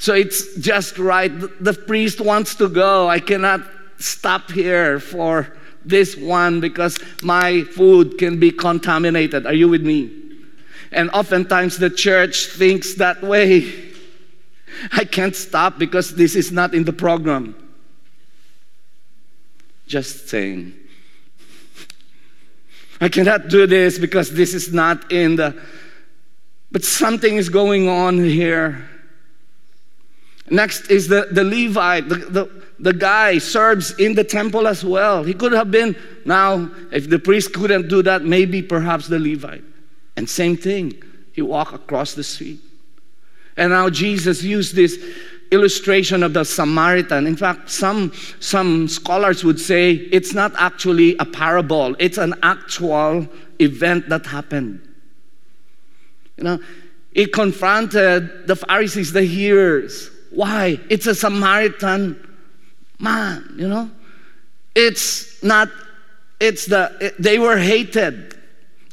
so 0.04 0.12
it's 0.12 0.54
just 0.56 0.98
right. 0.98 1.32
The 1.64 1.72
priest 1.72 2.20
wants 2.20 2.56
to 2.56 2.68
go. 2.68 3.08
I 3.08 3.20
cannot 3.20 3.62
stop 3.96 4.50
here 4.50 5.00
for 5.00 5.56
this 5.82 6.14
one 6.14 6.60
because 6.60 6.98
my 7.22 7.62
food 7.62 8.18
can 8.18 8.38
be 8.38 8.50
contaminated. 8.50 9.46
Are 9.46 9.54
you 9.54 9.66
with 9.66 9.80
me? 9.80 10.12
And 10.92 11.08
oftentimes 11.12 11.78
the 11.78 11.88
church 11.88 12.48
thinks 12.48 12.96
that 12.96 13.22
way. 13.22 13.72
I 14.92 15.06
can't 15.06 15.34
stop 15.34 15.78
because 15.78 16.14
this 16.14 16.36
is 16.36 16.52
not 16.52 16.74
in 16.74 16.84
the 16.84 16.92
program. 16.92 17.56
Just 19.86 20.28
saying. 20.28 20.74
I 23.00 23.08
cannot 23.08 23.48
do 23.48 23.66
this 23.66 23.98
because 23.98 24.34
this 24.34 24.52
is 24.52 24.70
not 24.70 25.10
in 25.10 25.36
the. 25.36 25.58
But 26.70 26.84
something 26.84 27.36
is 27.36 27.48
going 27.48 27.88
on 27.88 28.22
here. 28.22 28.90
Next 30.50 30.90
is 30.90 31.08
the, 31.08 31.28
the 31.30 31.42
Levite, 31.42 32.08
the, 32.08 32.16
the, 32.16 32.62
the 32.78 32.92
guy 32.92 33.38
serves 33.38 33.92
in 33.98 34.14
the 34.14 34.24
temple 34.24 34.66
as 34.66 34.84
well. 34.84 35.24
He 35.24 35.32
could 35.32 35.52
have 35.52 35.70
been, 35.70 35.96
now, 36.26 36.70
if 36.92 37.08
the 37.08 37.18
priest 37.18 37.54
couldn't 37.54 37.88
do 37.88 38.02
that, 38.02 38.24
maybe 38.24 38.60
perhaps 38.60 39.06
the 39.06 39.18
Levite. 39.18 39.64
And 40.16 40.28
same 40.28 40.56
thing, 40.56 41.02
he 41.32 41.40
walked 41.42 41.74
across 41.74 42.14
the 42.14 42.24
street. 42.24 42.60
And 43.56 43.70
now 43.70 43.88
Jesus 43.88 44.42
used 44.42 44.74
this 44.74 45.02
illustration 45.50 46.22
of 46.22 46.34
the 46.34 46.44
Samaritan. 46.44 47.26
In 47.26 47.36
fact, 47.36 47.70
some, 47.70 48.12
some 48.40 48.88
scholars 48.88 49.44
would 49.44 49.60
say 49.60 49.92
it's 49.92 50.34
not 50.34 50.52
actually 50.56 51.16
a 51.18 51.24
parable, 51.24 51.96
it's 51.98 52.18
an 52.18 52.34
actual 52.42 53.26
event 53.60 54.08
that 54.08 54.26
happened. 54.26 54.80
You 56.36 56.44
know, 56.44 56.58
it 57.12 57.32
confronted 57.32 58.46
the 58.46 58.56
Pharisees, 58.56 59.12
the 59.12 59.22
hearers. 59.22 60.10
Why? 60.34 60.80
It's 60.90 61.06
a 61.06 61.14
Samaritan 61.14 62.28
man, 62.98 63.54
you 63.56 63.68
know? 63.68 63.90
It's 64.74 65.42
not, 65.42 65.68
it's 66.40 66.66
the, 66.66 66.96
it, 67.00 67.22
they 67.22 67.38
were 67.38 67.56
hated. 67.56 68.36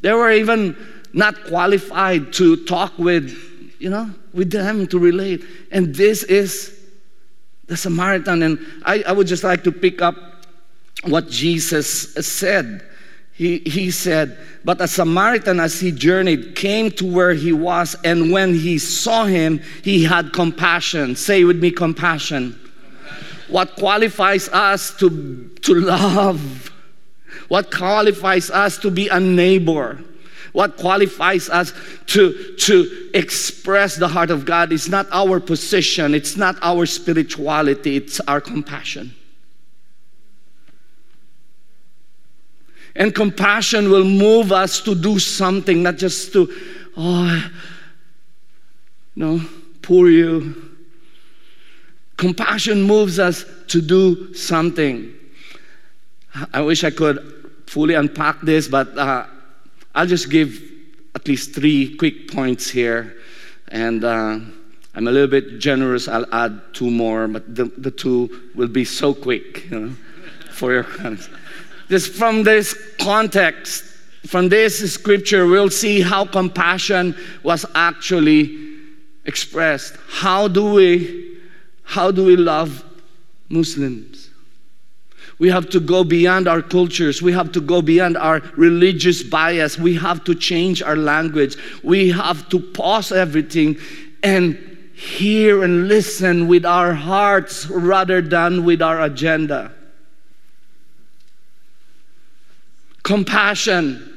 They 0.02 0.12
were 0.12 0.30
even 0.30 0.76
not 1.12 1.44
qualified 1.44 2.32
to 2.34 2.64
talk 2.64 2.96
with, 2.98 3.36
you 3.78 3.90
know, 3.90 4.10
with 4.32 4.50
them 4.50 4.86
to 4.88 4.98
relate. 4.98 5.44
And 5.70 5.94
this 5.94 6.22
is 6.22 6.78
the 7.66 7.76
Samaritan. 7.76 8.42
And 8.42 8.58
I, 8.84 9.02
I 9.06 9.12
would 9.12 9.26
just 9.26 9.44
like 9.44 9.64
to 9.64 9.72
pick 9.72 10.00
up 10.00 10.16
what 11.04 11.28
Jesus 11.28 12.14
said. 12.14 12.84
He, 13.42 13.58
he 13.58 13.90
said, 13.90 14.38
But 14.64 14.80
a 14.80 14.86
Samaritan, 14.86 15.58
as 15.58 15.80
he 15.80 15.90
journeyed, 15.90 16.54
came 16.54 16.92
to 16.92 17.04
where 17.04 17.34
he 17.34 17.52
was, 17.52 17.96
and 18.04 18.30
when 18.30 18.54
he 18.54 18.78
saw 18.78 19.24
him, 19.24 19.60
he 19.82 20.04
had 20.04 20.32
compassion. 20.32 21.16
Say 21.16 21.42
with 21.42 21.60
me, 21.60 21.72
compassion. 21.72 22.56
What 23.48 23.74
qualifies 23.74 24.48
us 24.50 24.96
to, 24.98 25.50
to 25.62 25.74
love? 25.74 26.70
What 27.48 27.72
qualifies 27.72 28.48
us 28.48 28.78
to 28.78 28.92
be 28.92 29.08
a 29.08 29.18
neighbor? 29.18 29.98
What 30.52 30.76
qualifies 30.76 31.50
us 31.50 31.72
to, 32.06 32.54
to 32.58 33.10
express 33.12 33.96
the 33.96 34.06
heart 34.06 34.30
of 34.30 34.44
God 34.44 34.70
is 34.70 34.88
not 34.88 35.08
our 35.10 35.40
position, 35.40 36.14
it's 36.14 36.36
not 36.36 36.54
our 36.62 36.86
spirituality, 36.86 37.96
it's 37.96 38.20
our 38.20 38.40
compassion. 38.40 39.16
And 42.94 43.14
compassion 43.14 43.90
will 43.90 44.04
move 44.04 44.52
us 44.52 44.80
to 44.82 44.94
do 44.94 45.18
something, 45.18 45.82
not 45.82 45.96
just 45.96 46.32
to, 46.34 46.52
oh, 46.96 47.50
no, 49.16 49.40
poor 49.80 50.08
you. 50.08 50.70
Compassion 52.16 52.82
moves 52.82 53.18
us 53.18 53.44
to 53.68 53.80
do 53.80 54.34
something. 54.34 55.12
I 56.52 56.60
wish 56.60 56.84
I 56.84 56.90
could 56.90 57.62
fully 57.66 57.94
unpack 57.94 58.40
this, 58.42 58.68
but 58.68 58.96
uh, 58.96 59.26
I'll 59.94 60.06
just 60.06 60.30
give 60.30 60.62
at 61.14 61.26
least 61.26 61.54
three 61.54 61.96
quick 61.96 62.30
points 62.30 62.70
here. 62.70 63.16
And 63.68 64.04
uh, 64.04 64.38
I'm 64.94 65.08
a 65.08 65.10
little 65.10 65.28
bit 65.28 65.58
generous. 65.58 66.08
I'll 66.08 66.32
add 66.32 66.60
two 66.74 66.90
more, 66.90 67.26
but 67.28 67.54
the, 67.54 67.64
the 67.64 67.90
two 67.90 68.50
will 68.54 68.68
be 68.68 68.84
so 68.84 69.14
quick 69.14 69.70
you 69.70 69.80
know, 69.80 69.96
for 70.50 70.72
your 70.72 70.84
comments. 70.98 71.28
Just 71.92 72.14
from 72.14 72.42
this 72.42 72.72
context, 72.98 73.84
from 74.26 74.48
this 74.48 74.90
scripture, 74.90 75.46
we'll 75.46 75.68
see 75.68 76.00
how 76.00 76.24
compassion 76.24 77.14
was 77.42 77.66
actually 77.74 78.78
expressed. 79.26 79.98
How 80.08 80.48
do 80.48 80.72
we, 80.72 81.36
how 81.82 82.10
do 82.10 82.24
we 82.24 82.34
love 82.34 82.82
Muslims. 83.50 84.30
We 85.38 85.50
have 85.50 85.68
to 85.68 85.80
go 85.80 86.02
beyond 86.02 86.48
our 86.48 86.62
cultures. 86.62 87.20
We 87.20 87.32
have 87.32 87.52
to 87.52 87.60
go 87.60 87.82
beyond 87.82 88.16
our 88.16 88.40
religious 88.56 89.22
bias. 89.22 89.76
We 89.76 89.94
have 89.96 90.24
to 90.24 90.34
change 90.34 90.82
our 90.82 90.96
language. 90.96 91.58
We 91.84 92.08
have 92.08 92.48
to 92.48 92.58
pause 92.58 93.12
everything 93.12 93.76
and 94.22 94.56
hear 94.94 95.62
and 95.62 95.88
listen 95.88 96.48
with 96.48 96.64
our 96.64 96.94
hearts 96.94 97.66
rather 97.68 98.22
than 98.22 98.64
with 98.64 98.80
our 98.80 99.02
agenda. 99.02 99.74
Compassion. 103.02 104.08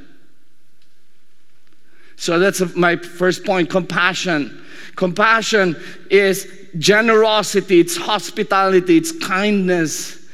So 2.17 2.39
that's 2.39 2.76
my 2.76 2.95
first 2.95 3.43
point 3.43 3.69
compassion. 3.69 4.63
Compassion 4.95 5.76
is 6.10 6.52
generosity, 6.78 7.80
it's 7.80 7.98
hospitality, 7.98 8.98
it's 8.98 9.12
kindness. 9.12 10.26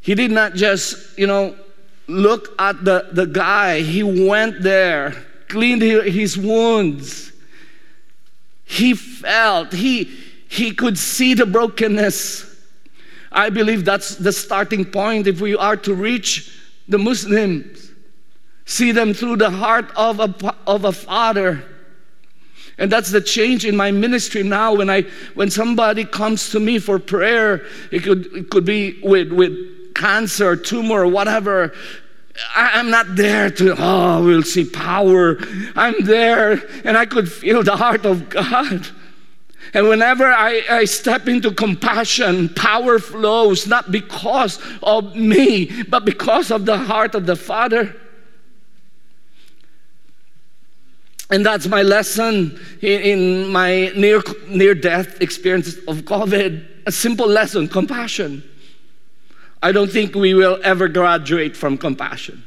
He 0.00 0.14
did 0.14 0.30
not 0.30 0.54
just, 0.54 1.18
you 1.18 1.26
know, 1.26 1.54
look 2.08 2.54
at 2.58 2.84
the, 2.84 3.08
the 3.12 3.26
guy, 3.26 3.80
he 3.80 4.02
went 4.02 4.62
there, 4.62 5.14
cleaned 5.48 5.82
his 5.82 6.36
wounds. 6.36 7.32
He 8.64 8.94
felt, 8.94 9.72
he, 9.72 10.04
he 10.48 10.72
could 10.72 10.98
see 10.98 11.34
the 11.34 11.46
brokenness. 11.46 12.48
I 13.30 13.50
believe 13.50 13.84
that's 13.84 14.16
the 14.16 14.32
starting 14.32 14.84
point 14.84 15.26
if 15.26 15.40
we 15.40 15.54
are 15.54 15.76
to 15.76 15.94
reach 15.94 16.58
the 16.92 16.98
Muslims. 16.98 17.90
See 18.64 18.92
them 18.92 19.12
through 19.12 19.36
the 19.36 19.50
heart 19.50 19.90
of 19.96 20.20
a, 20.20 20.54
of 20.66 20.84
a 20.84 20.92
father. 20.92 21.64
And 22.78 22.90
that's 22.90 23.10
the 23.10 23.20
change 23.20 23.66
in 23.66 23.76
my 23.76 23.90
ministry 23.90 24.42
now. 24.42 24.74
When 24.74 24.88
I 24.88 25.02
when 25.34 25.50
somebody 25.50 26.04
comes 26.04 26.50
to 26.50 26.60
me 26.60 26.78
for 26.78 26.98
prayer, 26.98 27.66
it 27.90 28.02
could 28.02 28.26
it 28.34 28.50
could 28.50 28.64
be 28.64 28.98
with 29.02 29.30
with 29.32 29.94
cancer, 29.94 30.56
tumor, 30.56 31.02
or 31.02 31.08
whatever. 31.08 31.74
I, 32.56 32.80
am 32.80 32.90
not 32.90 33.14
there 33.14 33.50
to, 33.50 33.74
oh, 33.78 34.24
we'll 34.24 34.42
see 34.42 34.64
power. 34.64 35.38
I'm 35.76 36.04
there 36.04 36.62
and 36.84 36.96
I 36.96 37.04
could 37.04 37.30
feel 37.30 37.62
the 37.62 37.76
heart 37.76 38.06
of 38.06 38.30
God. 38.30 38.88
And 39.74 39.88
whenever 39.88 40.26
I, 40.26 40.62
I 40.70 40.84
step 40.84 41.28
into 41.28 41.50
compassion, 41.52 42.50
power 42.50 42.98
flows 42.98 43.66
not 43.66 43.90
because 43.90 44.58
of 44.82 45.16
me, 45.16 45.82
but 45.84 46.04
because 46.04 46.50
of 46.50 46.66
the 46.66 46.76
heart 46.76 47.14
of 47.14 47.26
the 47.26 47.36
Father. 47.36 47.94
And 51.30 51.46
that's 51.46 51.66
my 51.66 51.82
lesson 51.82 52.60
in 52.82 53.48
my 53.48 53.92
near, 53.96 54.22
near 54.48 54.74
death 54.74 55.20
experience 55.22 55.76
of 55.88 56.02
COVID. 56.02 56.66
A 56.86 56.92
simple 56.92 57.26
lesson 57.26 57.68
compassion. 57.68 58.42
I 59.62 59.72
don't 59.72 59.90
think 59.90 60.14
we 60.14 60.34
will 60.34 60.58
ever 60.62 60.88
graduate 60.88 61.56
from 61.56 61.78
compassion 61.78 62.44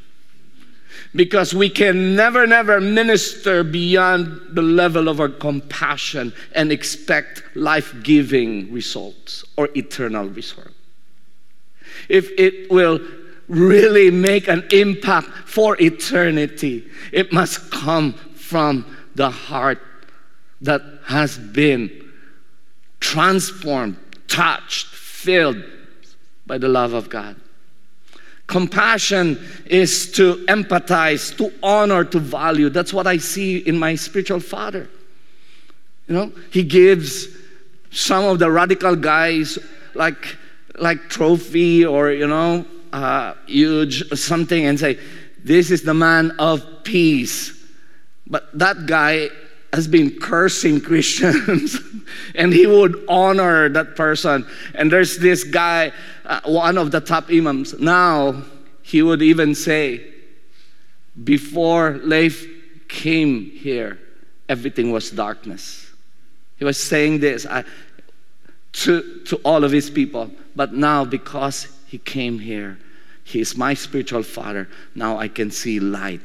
because 1.16 1.54
we 1.54 1.70
can 1.70 2.14
never, 2.14 2.46
never 2.46 2.80
minister 2.80 3.64
beyond 3.64 4.40
the 4.50 4.62
level 4.62 5.08
of 5.08 5.18
our 5.18 5.30
compassion 5.30 6.32
and 6.52 6.70
expect 6.70 7.42
life 7.54 7.94
giving 8.02 8.70
results 8.72 9.44
or 9.56 9.68
eternal 9.74 10.28
results. 10.28 10.70
If 12.08 12.30
it 12.38 12.70
will 12.70 13.00
really 13.48 14.10
make 14.10 14.48
an 14.48 14.64
impact 14.70 15.28
for 15.46 15.80
eternity, 15.80 16.86
it 17.12 17.32
must 17.32 17.70
come 17.70 18.12
from 18.34 18.84
the 19.14 19.30
heart 19.30 19.80
that 20.60 20.82
has 21.06 21.38
been 21.38 22.12
transformed, 23.00 23.96
touched, 24.28 24.86
filled 24.86 25.62
by 26.46 26.58
the 26.58 26.68
love 26.68 26.92
of 26.92 27.08
God. 27.08 27.36
Compassion 28.46 29.38
is 29.66 30.12
to 30.12 30.36
empathize, 30.46 31.36
to 31.36 31.52
honor, 31.62 32.04
to 32.04 32.18
value. 32.18 32.68
That's 32.68 32.92
what 32.92 33.06
I 33.06 33.16
see 33.16 33.58
in 33.58 33.78
my 33.78 33.96
spiritual 33.96 34.40
father. 34.40 34.88
You 36.06 36.14
know, 36.14 36.32
he 36.52 36.62
gives 36.62 37.26
some 37.90 38.24
of 38.24 38.38
the 38.38 38.50
radical 38.50 38.94
guys 38.94 39.58
like 39.94 40.36
like 40.78 41.08
trophy 41.08 41.84
or 41.84 42.10
you 42.10 42.26
know 42.26 42.64
uh, 42.92 43.34
huge 43.46 44.08
something 44.16 44.64
and 44.64 44.78
say, 44.78 44.98
"This 45.42 45.70
is 45.70 45.82
the 45.82 45.94
man 45.94 46.32
of 46.38 46.84
peace." 46.84 47.52
But 48.28 48.56
that 48.58 48.86
guy 48.86 49.30
has 49.72 49.88
been 49.88 50.18
cursing 50.20 50.80
Christians 50.88 51.80
and 52.34 52.52
he 52.52 52.66
would 52.66 53.04
honor 53.08 53.68
that 53.68 53.96
person. 53.96 54.46
And 54.74 54.90
there's 54.90 55.18
this 55.18 55.44
guy, 55.44 55.92
uh, 56.26 56.40
one 56.44 56.76
of 56.78 56.90
the 56.90 57.00
top 57.00 57.30
imams. 57.30 57.78
Now, 57.78 58.42
he 58.82 59.02
would 59.02 59.22
even 59.22 59.54
say, 59.54 60.04
before 61.24 62.00
Leif 62.02 62.46
came 62.88 63.50
here, 63.50 63.98
everything 64.48 64.92
was 64.92 65.10
darkness. 65.10 65.90
He 66.58 66.64
was 66.64 66.78
saying 66.78 67.20
this 67.20 67.46
I, 67.46 67.64
to, 68.72 69.20
to 69.24 69.36
all 69.36 69.64
of 69.64 69.72
his 69.72 69.90
people. 69.90 70.30
But 70.54 70.72
now, 70.72 71.04
because 71.04 71.68
he 71.86 71.98
came 71.98 72.38
here, 72.38 72.78
he 73.24 73.40
is 73.40 73.56
my 73.56 73.74
spiritual 73.74 74.22
father. 74.22 74.68
Now 74.94 75.18
I 75.18 75.28
can 75.28 75.50
see 75.50 75.80
light 75.80 76.20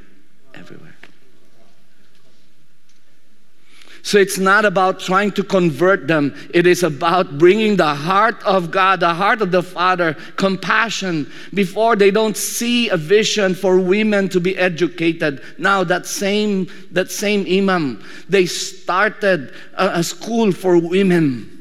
everywhere. 0.54 0.96
So 4.04 4.18
it's 4.18 4.38
not 4.38 4.66
about 4.66 5.00
trying 5.00 5.32
to 5.34 5.44
convert 5.44 6.08
them. 6.08 6.36
It 6.54 6.66
is 6.66 6.84
about 6.84 7.38
bringing 7.38 7.76
the 7.76 7.94
heart 7.94 8.42
of 8.44 8.72
God, 8.72 9.00
the 9.00 9.14
heart 9.14 9.42
of 9.42 9.52
the 9.52 9.62
Father, 9.62 10.16
compassion 10.36 11.32
before 11.54 11.96
they 11.96 12.12
don't 12.12 12.36
see 12.36 12.90
a 12.90 12.98
vision 12.98 13.54
for 13.54 13.80
women 13.80 14.28
to 14.30 14.40
be 14.40 14.58
educated. 14.58 15.42
Now 15.58 15.84
that 15.84 16.06
same 16.06 16.68
that 16.92 17.12
same 17.12 17.46
imam, 17.46 18.04
they 18.28 18.46
started 18.46 19.54
a, 19.76 20.00
a 20.00 20.04
school 20.04 20.52
for 20.52 20.78
women 20.78 21.61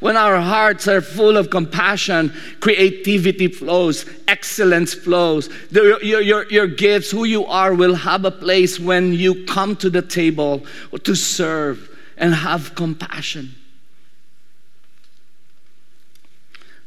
When 0.00 0.16
our 0.16 0.40
hearts 0.40 0.86
are 0.86 1.00
full 1.00 1.36
of 1.36 1.50
compassion, 1.50 2.32
creativity 2.60 3.48
flows, 3.48 4.06
excellence 4.28 4.94
flows. 4.94 5.48
The, 5.70 5.98
your, 6.02 6.20
your, 6.20 6.50
your 6.50 6.66
gifts, 6.68 7.10
who 7.10 7.24
you 7.24 7.44
are, 7.46 7.74
will 7.74 7.94
have 7.94 8.24
a 8.24 8.30
place 8.30 8.78
when 8.78 9.12
you 9.12 9.44
come 9.46 9.74
to 9.76 9.90
the 9.90 10.02
table 10.02 10.64
to 11.02 11.14
serve 11.16 11.98
and 12.16 12.32
have 12.32 12.74
compassion. 12.76 13.54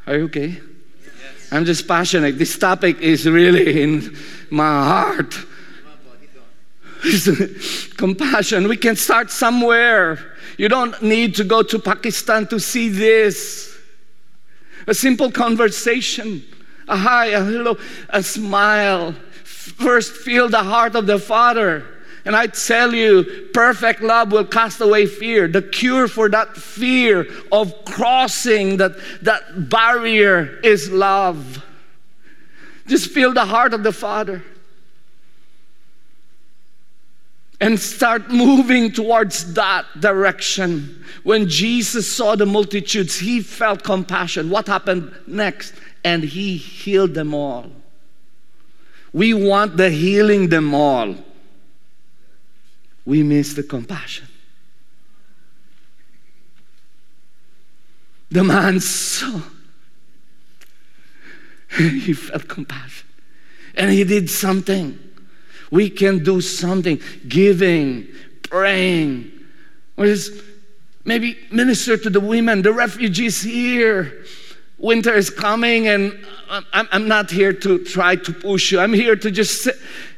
Are 0.07 0.17
you 0.17 0.23
okay? 0.25 0.59
Yes. 1.03 1.51
I'm 1.51 1.65
just 1.65 1.87
passionate. 1.87 2.37
This 2.37 2.57
topic 2.57 2.99
is 3.01 3.27
really 3.27 3.81
in 3.81 4.15
my 4.49 4.83
heart. 4.83 5.35
compassion. 7.97 8.67
We 8.67 8.77
can 8.77 8.95
start 8.95 9.31
somewhere. 9.31 10.30
You 10.57 10.69
don't 10.69 11.01
need 11.01 11.35
to 11.35 11.43
go 11.43 11.63
to 11.63 11.79
Pakistan 11.79 12.47
to 12.47 12.59
see 12.59 12.89
this. 12.89 13.77
A 14.87 14.93
simple 14.93 15.31
conversation, 15.31 16.43
a 16.87 16.97
hi, 16.97 17.27
a 17.27 17.43
hello, 17.43 17.77
a 18.09 18.23
smile. 18.23 19.13
First, 19.43 20.13
feel 20.13 20.49
the 20.49 20.63
heart 20.63 20.95
of 20.95 21.05
the 21.05 21.19
Father. 21.19 21.85
And 22.25 22.35
I 22.35 22.47
tell 22.47 22.93
you, 22.93 23.49
perfect 23.53 24.01
love 24.01 24.31
will 24.31 24.45
cast 24.45 24.79
away 24.81 25.07
fear. 25.07 25.47
The 25.47 25.61
cure 25.61 26.07
for 26.07 26.29
that 26.29 26.55
fear 26.55 27.27
of 27.51 27.73
crossing 27.85 28.77
that, 28.77 28.93
that 29.23 29.69
barrier 29.69 30.59
is 30.63 30.91
love. 30.91 31.63
Just 32.87 33.11
feel 33.11 33.33
the 33.33 33.45
heart 33.45 33.73
of 33.73 33.83
the 33.83 33.91
Father. 33.91 34.43
And 37.61 37.79
start 37.79 38.29
moving 38.31 38.91
towards 38.91 39.53
that 39.53 39.85
direction. 39.99 41.05
When 41.21 41.47
Jesus 41.47 42.11
saw 42.11 42.35
the 42.35 42.47
multitudes, 42.47 43.19
he 43.19 43.39
felt 43.39 43.83
compassion. 43.83 44.49
What 44.49 44.65
happened 44.65 45.13
next? 45.27 45.75
And 46.03 46.23
he 46.23 46.57
healed 46.57 47.13
them 47.13 47.35
all. 47.35 47.71
We 49.13 49.35
want 49.35 49.77
the 49.77 49.91
healing 49.91 50.49
them 50.49 50.73
all. 50.73 51.15
We 53.05 53.21
miss 53.21 53.53
the 53.53 53.63
compassion. 53.63 54.27
The 58.31 58.43
man 58.43 58.79
saw, 58.79 59.41
he 61.77 62.13
felt 62.13 62.47
compassion. 62.47 63.07
And 63.75 63.91
he 63.91 64.03
did 64.03 64.31
something. 64.31 65.10
We 65.71 65.89
can 65.89 66.23
do 66.23 66.41
something 66.41 67.01
giving, 67.27 68.07
praying, 68.43 69.31
or 69.97 70.05
just 70.05 70.33
maybe 71.05 71.37
minister 71.49 71.97
to 71.97 72.09
the 72.09 72.19
women, 72.19 72.61
the 72.61 72.73
refugees 72.73 73.41
here. 73.41 74.25
Winter 74.77 75.13
is 75.13 75.29
coming, 75.29 75.87
and 75.87 76.25
I'm 76.73 77.07
not 77.07 77.31
here 77.31 77.53
to 77.53 77.83
try 77.85 78.15
to 78.17 78.33
push 78.33 78.71
you. 78.71 78.79
I'm 78.79 78.93
here 78.93 79.15
to 79.15 79.31
just 79.31 79.69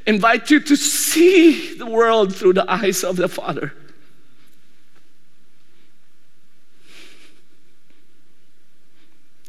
invite 0.08 0.50
you 0.50 0.60
to 0.62 0.76
see 0.76 1.78
the 1.78 1.86
world 1.86 2.36
through 2.36 2.54
the 2.54 2.70
eyes 2.72 3.04
of 3.04 3.18
the 3.18 3.28
Father. 3.28 3.74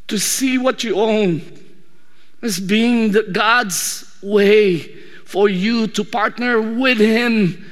To 0.09 0.19
see 0.19 0.59
what 0.59 0.85
you 0.85 0.97
own 0.97 1.43
as 2.43 2.61
being 2.61 3.13
the 3.13 3.23
God's 3.23 4.19
way 4.23 5.04
for 5.35 5.49
you 5.49 5.89
to 5.89 6.05
partner 6.05 6.63
with 6.63 6.99
Him. 6.99 7.69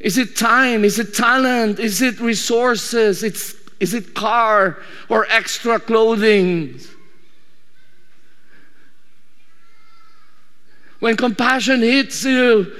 Is 0.00 0.18
it 0.18 0.34
time? 0.34 0.84
Is 0.84 0.98
it 0.98 1.14
talent? 1.14 1.78
Is 1.78 2.02
it 2.02 2.18
resources? 2.18 3.22
It's, 3.22 3.54
is 3.78 3.94
it 3.94 4.14
car 4.14 4.78
or 5.08 5.28
extra 5.30 5.78
clothing? 5.78 6.80
When 10.98 11.16
compassion 11.16 11.82
hits 11.82 12.24
you, 12.24 12.72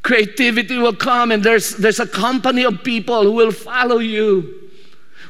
creativity 0.00 0.78
will 0.78 0.96
come 0.96 1.30
and 1.30 1.44
there's, 1.44 1.76
there's 1.76 2.00
a 2.00 2.06
company 2.06 2.64
of 2.64 2.82
people 2.82 3.24
who 3.24 3.32
will 3.32 3.52
follow 3.52 3.98
you. 3.98 4.70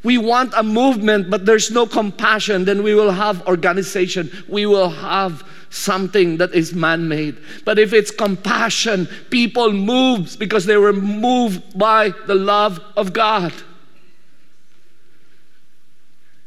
We 0.05 0.19
want 0.19 0.53
a 0.57 0.63
movement, 0.63 1.31
but 1.31 1.47
there's 1.47 1.73
no 1.73 1.85
compassion, 1.85 2.65
then 2.65 2.85
we 2.85 2.95
will 2.95 3.11
have 3.11 3.45
organization. 3.49 4.31
We 4.49 4.67
will 4.67 4.89
have 4.89 5.43
something 5.71 6.37
that 6.39 6.53
is 6.53 6.75
man 6.75 7.09
made. 7.09 7.39
But 7.65 7.79
if 7.79 7.93
it's 7.93 8.11
compassion, 8.11 9.09
people 9.31 9.73
move 9.73 10.37
because 10.39 10.67
they 10.67 10.77
were 10.77 10.93
moved 10.93 11.79
by 11.79 12.11
the 12.27 12.35
love 12.35 12.81
of 12.97 13.13
God. 13.13 13.53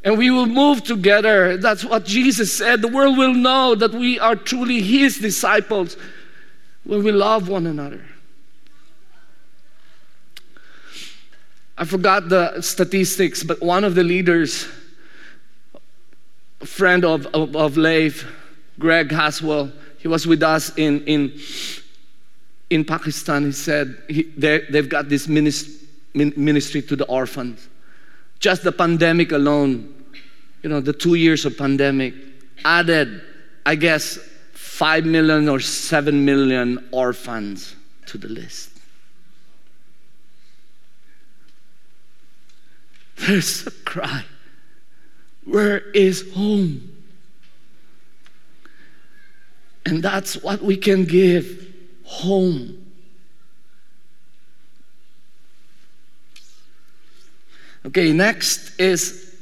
And 0.04 0.18
we 0.18 0.30
will 0.30 0.46
move 0.46 0.84
together. 0.84 1.56
That's 1.56 1.86
what 1.86 2.04
Jesus 2.04 2.52
said. 2.52 2.82
The 2.82 2.90
world 2.90 3.18
will 3.18 3.34
know 3.34 3.74
that 3.74 3.94
we 3.94 4.20
are 4.20 4.36
truly 4.36 4.82
His 4.82 5.18
disciples 5.18 5.96
when 6.84 7.04
we 7.04 7.14
love 7.14 7.48
one 7.48 7.66
another. 7.66 8.04
I 11.78 11.86
forgot 11.86 12.28
the 12.28 12.62
statistics, 12.62 13.44
but 13.44 13.62
one 13.62 13.86
of 13.86 13.96
the 13.96 14.04
leaders, 14.04 14.68
a 16.62 16.66
friend 16.66 17.06
of, 17.06 17.26
of, 17.28 17.56
of 17.56 17.78
Leif, 17.78 18.28
Greg 18.80 19.12
Haswell, 19.12 19.72
he 19.98 20.08
was 20.08 20.26
with 20.28 20.44
us 20.44 20.76
in, 20.78 21.04
in, 21.06 21.34
in 22.70 22.84
Pakistan. 22.84 23.46
He 23.46 23.52
said 23.52 24.04
he, 24.10 24.24
they've 24.24 24.90
got 24.90 25.10
this 25.10 25.28
ministry 25.28 26.82
to 26.82 26.96
the 26.96 27.06
orphans. 27.06 27.68
Just 28.40 28.64
the 28.64 28.72
pandemic 28.72 29.32
alone, 29.32 29.94
you 30.62 30.70
know, 30.70 30.82
the 30.82 30.94
two 30.94 31.16
years 31.16 31.46
of 31.46 31.58
pandemic 31.58 32.14
added, 32.66 33.22
I 33.66 33.76
guess, 33.76 34.18
5 34.54 35.06
million 35.06 35.48
or 35.48 35.60
7 35.60 36.26
million 36.26 36.90
orphans 36.92 37.76
to 38.08 38.18
the 38.18 38.28
list. 38.28 38.72
There's 43.18 43.68
a 43.68 43.72
cry. 43.72 44.26
Where 45.46 45.80
is 45.92 46.32
home? 46.34 46.93
And 49.86 50.02
that's 50.02 50.42
what 50.42 50.62
we 50.62 50.78
can 50.78 51.06
give 51.06 51.74
home. 52.04 52.80
Okay, 57.86 58.14
next 58.14 58.80
is 58.80 59.36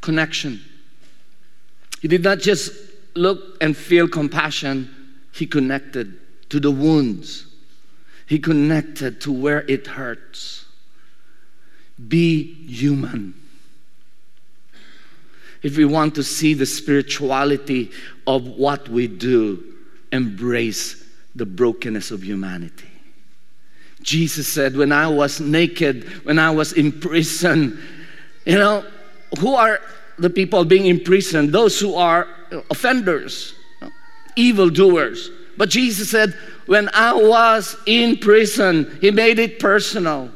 connection. 0.00 0.60
He 2.00 2.08
did 2.08 2.22
not 2.22 2.38
just 2.38 2.72
look 3.14 3.56
and 3.60 3.76
feel 3.76 4.08
compassion, 4.08 4.94
he 5.32 5.46
connected 5.46 6.18
to 6.50 6.60
the 6.60 6.70
wounds, 6.70 7.46
he 8.26 8.38
connected 8.38 9.20
to 9.22 9.32
where 9.32 9.64
it 9.68 9.86
hurts. 9.86 10.64
Be 12.08 12.42
human. 12.66 13.34
If 15.62 15.76
we 15.76 15.84
want 15.84 16.14
to 16.14 16.22
see 16.22 16.54
the 16.54 16.66
spirituality 16.66 17.90
of 18.26 18.46
what 18.46 18.88
we 18.88 19.08
do, 19.08 19.64
embrace 20.12 21.04
the 21.34 21.46
brokenness 21.46 22.10
of 22.10 22.22
humanity. 22.22 22.90
Jesus 24.02 24.46
said, 24.46 24.76
When 24.76 24.92
I 24.92 25.08
was 25.08 25.40
naked, 25.40 26.04
when 26.24 26.38
I 26.38 26.50
was 26.50 26.72
in 26.72 26.92
prison, 26.92 27.80
you 28.44 28.54
know, 28.54 28.84
who 29.40 29.54
are 29.54 29.80
the 30.18 30.30
people 30.30 30.64
being 30.64 30.86
imprisoned? 30.86 31.52
Those 31.52 31.78
who 31.78 31.94
are 31.94 32.28
offenders, 32.70 33.54
evildoers. 34.36 35.30
But 35.56 35.68
Jesus 35.70 36.10
said, 36.10 36.34
When 36.66 36.88
I 36.94 37.12
was 37.12 37.76
in 37.86 38.18
prison, 38.18 38.96
He 39.00 39.10
made 39.10 39.38
it 39.38 39.58
personal. 39.58 40.30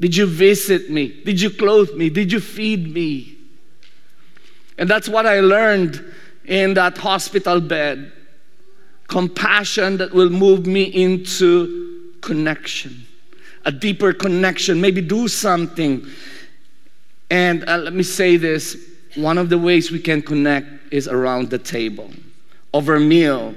Did 0.00 0.16
you 0.16 0.26
visit 0.26 0.90
me? 0.90 1.22
Did 1.24 1.40
you 1.40 1.50
clothe 1.50 1.94
me? 1.94 2.10
Did 2.10 2.32
you 2.32 2.40
feed 2.40 2.92
me? 2.92 3.38
And 4.82 4.90
that's 4.90 5.08
what 5.08 5.26
I 5.26 5.38
learned 5.38 6.04
in 6.44 6.74
that 6.74 6.98
hospital 6.98 7.60
bed 7.60 8.10
compassion 9.06 9.96
that 9.98 10.12
will 10.12 10.28
move 10.28 10.66
me 10.66 10.82
into 10.82 12.10
connection, 12.20 13.06
a 13.64 13.70
deeper 13.70 14.12
connection, 14.12 14.80
maybe 14.80 15.00
do 15.00 15.28
something. 15.28 16.04
And 17.30 17.62
uh, 17.68 17.76
let 17.76 17.92
me 17.92 18.02
say 18.02 18.36
this 18.36 18.76
one 19.14 19.38
of 19.38 19.50
the 19.50 19.58
ways 19.58 19.92
we 19.92 20.00
can 20.00 20.20
connect 20.20 20.66
is 20.92 21.06
around 21.06 21.50
the 21.50 21.58
table, 21.58 22.10
over 22.74 22.96
a 22.96 23.00
meal. 23.00 23.54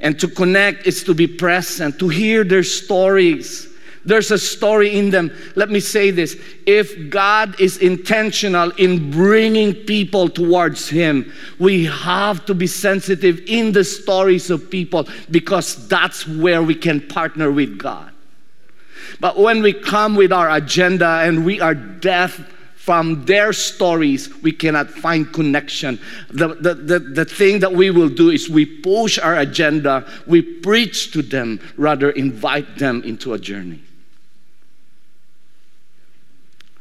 And 0.00 0.20
to 0.20 0.28
connect 0.28 0.86
is 0.86 1.02
to 1.04 1.14
be 1.14 1.26
present, 1.26 1.98
to 2.00 2.10
hear 2.10 2.44
their 2.44 2.64
stories 2.64 3.66
there's 4.06 4.30
a 4.30 4.38
story 4.38 4.96
in 4.96 5.10
them. 5.10 5.36
Let 5.56 5.68
me 5.68 5.80
say 5.80 6.10
this 6.12 6.40
if 6.64 7.10
God 7.10 7.60
is 7.60 7.78
intentional 7.78 8.70
in 8.72 9.10
bringing 9.10 9.74
people 9.74 10.28
towards 10.28 10.88
Him, 10.88 11.32
we 11.58 11.84
have 11.86 12.46
to 12.46 12.54
be 12.54 12.68
sensitive 12.68 13.40
in 13.46 13.72
the 13.72 13.84
stories 13.84 14.48
of 14.48 14.70
people 14.70 15.08
because 15.30 15.88
that's 15.88 16.26
where 16.26 16.62
we 16.62 16.74
can 16.74 17.00
partner 17.08 17.50
with 17.50 17.78
God. 17.78 18.12
But 19.18 19.38
when 19.38 19.60
we 19.62 19.72
come 19.72 20.14
with 20.14 20.32
our 20.32 20.50
agenda 20.50 21.22
and 21.22 21.44
we 21.44 21.60
are 21.60 21.74
deaf 21.74 22.52
from 22.76 23.24
their 23.24 23.52
stories, 23.52 24.32
we 24.42 24.52
cannot 24.52 24.88
find 24.88 25.32
connection. 25.32 25.98
The, 26.30 26.54
the, 26.54 26.74
the, 26.74 26.98
the 27.00 27.24
thing 27.24 27.58
that 27.60 27.72
we 27.72 27.90
will 27.90 28.08
do 28.08 28.30
is 28.30 28.48
we 28.48 28.64
push 28.64 29.18
our 29.18 29.36
agenda, 29.36 30.08
we 30.28 30.42
preach 30.42 31.10
to 31.12 31.22
them, 31.22 31.58
rather 31.76 32.10
invite 32.10 32.78
them 32.78 33.02
into 33.02 33.32
a 33.32 33.38
journey. 33.40 33.82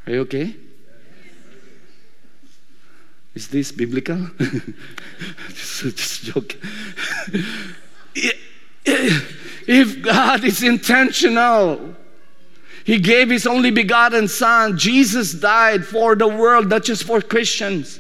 Are 0.08 0.12
you 0.14 0.22
okay? 0.22 0.56
Is 3.34 3.48
this 3.50 3.72
biblical? 3.72 4.30
just, 5.50 5.82
just 5.98 6.24
joke. 6.24 6.56
if 8.86 10.02
God 10.02 10.44
is 10.44 10.64
intentional, 10.64 11.96
He 12.86 13.00
gave 13.00 13.30
His 13.30 13.46
only 13.46 13.72
begotten 13.72 14.28
Son. 14.28 14.78
Jesus 14.78 15.34
died 15.34 15.86
for 15.86 16.16
the 16.16 16.28
world, 16.28 16.70
not 16.70 16.84
just 16.84 17.04
for 17.04 17.20
Christians. 17.20 18.00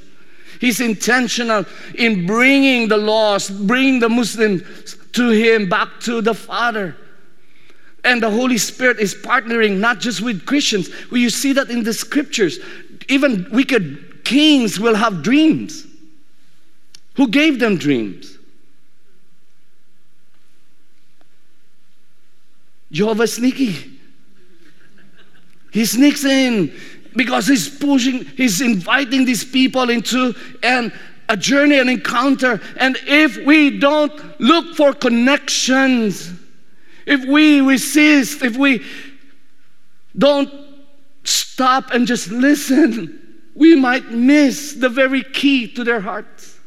He's 0.62 0.80
intentional 0.80 1.66
in 1.96 2.26
bringing 2.26 2.88
the 2.88 2.98
lost, 2.98 3.68
bringing 3.68 4.00
the 4.00 4.08
Muslims 4.08 4.96
to 5.14 5.30
Him, 5.30 5.68
back 5.68 6.00
to 6.02 6.22
the 6.22 6.34
Father. 6.34 6.96
And 8.06 8.22
the 8.22 8.30
Holy 8.30 8.58
Spirit 8.58 9.00
is 9.00 9.16
partnering 9.16 9.80
not 9.80 10.00
just 10.00 10.22
with 10.22 10.46
Christians. 10.46 10.90
Well, 11.12 11.20
you 11.20 11.30
see 11.30 11.54
that 11.54 11.70
in 11.70 11.84
the 11.84 11.94
scriptures. 11.94 12.60
Even 13.10 13.48
wicked 13.52 14.24
kings 14.24 14.80
will 14.80 14.96
have 14.96 15.24
dreams. 15.24 15.88
Who 17.16 17.28
gave 17.28 17.60
them 17.60 17.78
dreams? 17.78 18.38
Jehovah 22.92 23.28
sneaky. 23.28 23.92
He 25.72 25.84
sneaks 25.86 26.24
in 26.24 26.74
because 27.16 27.48
he's 27.48 27.68
pushing, 27.68 28.24
he's 28.26 28.62
inviting 28.62 29.26
these 29.26 29.44
people 29.44 29.90
into 29.90 30.34
and 30.64 30.94
a 31.28 31.36
journey, 31.36 31.80
an 31.80 31.90
encounter. 31.90 32.62
And 32.78 32.98
if 33.08 33.38
we 33.46 33.80
don't 33.80 34.40
look 34.40 34.76
for 34.76 34.94
connections, 34.94 36.32
if 37.06 37.26
we 37.26 37.62
resist, 37.62 38.44
if 38.44 38.58
we 38.58 38.84
don't 40.18 40.52
stop 41.24 41.92
and 41.92 42.08
just 42.08 42.30
listen, 42.30 43.22
we 43.54 43.76
might 43.76 44.12
miss 44.12 44.74
the 44.74 44.90
very 44.90 45.24
key 45.24 45.68
to 45.74 45.84
their 45.84 46.02
hearts. 46.02 46.58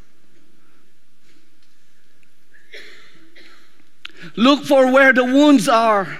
Look 4.35 4.65
for 4.65 4.91
where 4.91 5.13
the 5.13 5.23
wounds 5.23 5.69
are. 5.69 6.19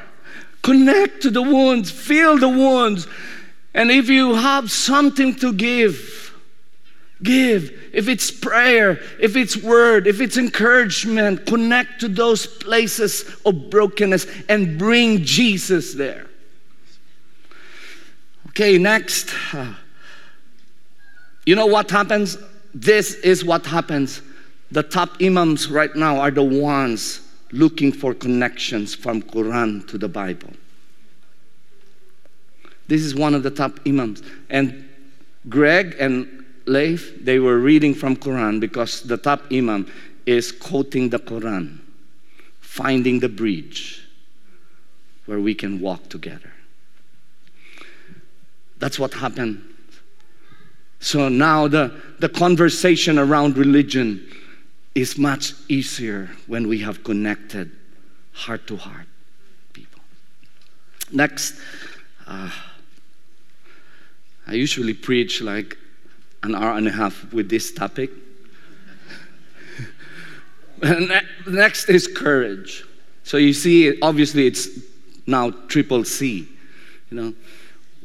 Connect 0.61 1.21
to 1.23 1.29
the 1.29 1.41
wounds, 1.41 1.89
feel 1.89 2.37
the 2.37 2.49
wounds. 2.49 3.07
And 3.73 3.91
if 3.91 4.09
you 4.09 4.35
have 4.35 4.71
something 4.71 5.35
to 5.35 5.53
give, 5.53 6.28
give. 7.23 7.71
If 7.93 8.07
it's 8.07 8.31
prayer, 8.31 8.99
if 9.19 9.35
it's 9.35 9.57
word, 9.57 10.07
if 10.07 10.21
it's 10.21 10.37
encouragement, 10.37 11.45
connect 11.45 11.99
to 12.01 12.07
those 12.07 12.47
places 12.47 13.39
of 13.45 13.69
brokenness 13.69 14.25
and 14.47 14.77
bring 14.77 15.23
Jesus 15.23 15.93
there. 15.93 16.27
Okay, 18.49 18.77
next. 18.77 19.33
You 21.45 21.55
know 21.55 21.65
what 21.65 21.89
happens? 21.89 22.37
This 22.75 23.15
is 23.15 23.43
what 23.43 23.65
happens. 23.65 24.21
The 24.69 24.83
top 24.83 25.19
imams 25.19 25.67
right 25.67 25.95
now 25.95 26.19
are 26.19 26.29
the 26.29 26.43
ones 26.43 27.21
looking 27.51 27.91
for 27.91 28.13
connections 28.13 28.93
from 28.93 29.23
Quran 29.23 29.87
to 29.87 29.97
the 29.97 30.07
Bible. 30.07 30.53
This 32.87 33.01
is 33.01 33.15
one 33.15 33.33
of 33.33 33.41
the 33.41 33.49
top 33.49 33.79
imams. 33.87 34.21
And 34.51 34.87
Greg 35.47 35.95
and 35.99 36.38
Leif, 36.69 37.25
they 37.25 37.39
were 37.39 37.57
reading 37.57 37.95
from 37.95 38.15
Quran 38.15 38.59
because 38.59 39.01
the 39.01 39.17
top 39.17 39.41
imam 39.51 39.91
is 40.25 40.51
quoting 40.51 41.09
the 41.09 41.17
Quran, 41.17 41.79
finding 42.61 43.19
the 43.19 43.27
bridge 43.27 44.07
where 45.25 45.39
we 45.39 45.55
can 45.55 45.79
walk 45.79 46.09
together. 46.09 46.53
That's 48.77 48.99
what 48.99 49.13
happened. 49.13 49.63
So 50.99 51.27
now 51.27 51.67
the, 51.67 51.91
the 52.19 52.29
conversation 52.29 53.17
around 53.17 53.57
religion 53.57 54.27
is 54.93 55.17
much 55.17 55.53
easier 55.69 56.29
when 56.45 56.67
we 56.67 56.79
have 56.79 57.03
connected 57.03 57.71
heart 58.31 58.67
to 58.67 58.77
heart 58.77 59.07
people. 59.73 60.01
Next, 61.11 61.59
uh, 62.27 62.51
I 64.45 64.53
usually 64.53 64.93
preach 64.93 65.41
like 65.41 65.77
an 66.43 66.55
hour 66.55 66.77
and 66.77 66.87
a 66.87 66.91
half 66.91 67.31
with 67.33 67.49
this 67.49 67.71
topic. 67.73 68.11
Next 71.47 71.89
is 71.89 72.07
courage. 72.07 72.85
So 73.23 73.37
you 73.37 73.53
see, 73.53 73.99
obviously, 74.01 74.47
it's 74.47 74.69
now 75.27 75.51
triple 75.67 76.03
C. 76.03 76.47
You 77.11 77.17
know, 77.17 77.33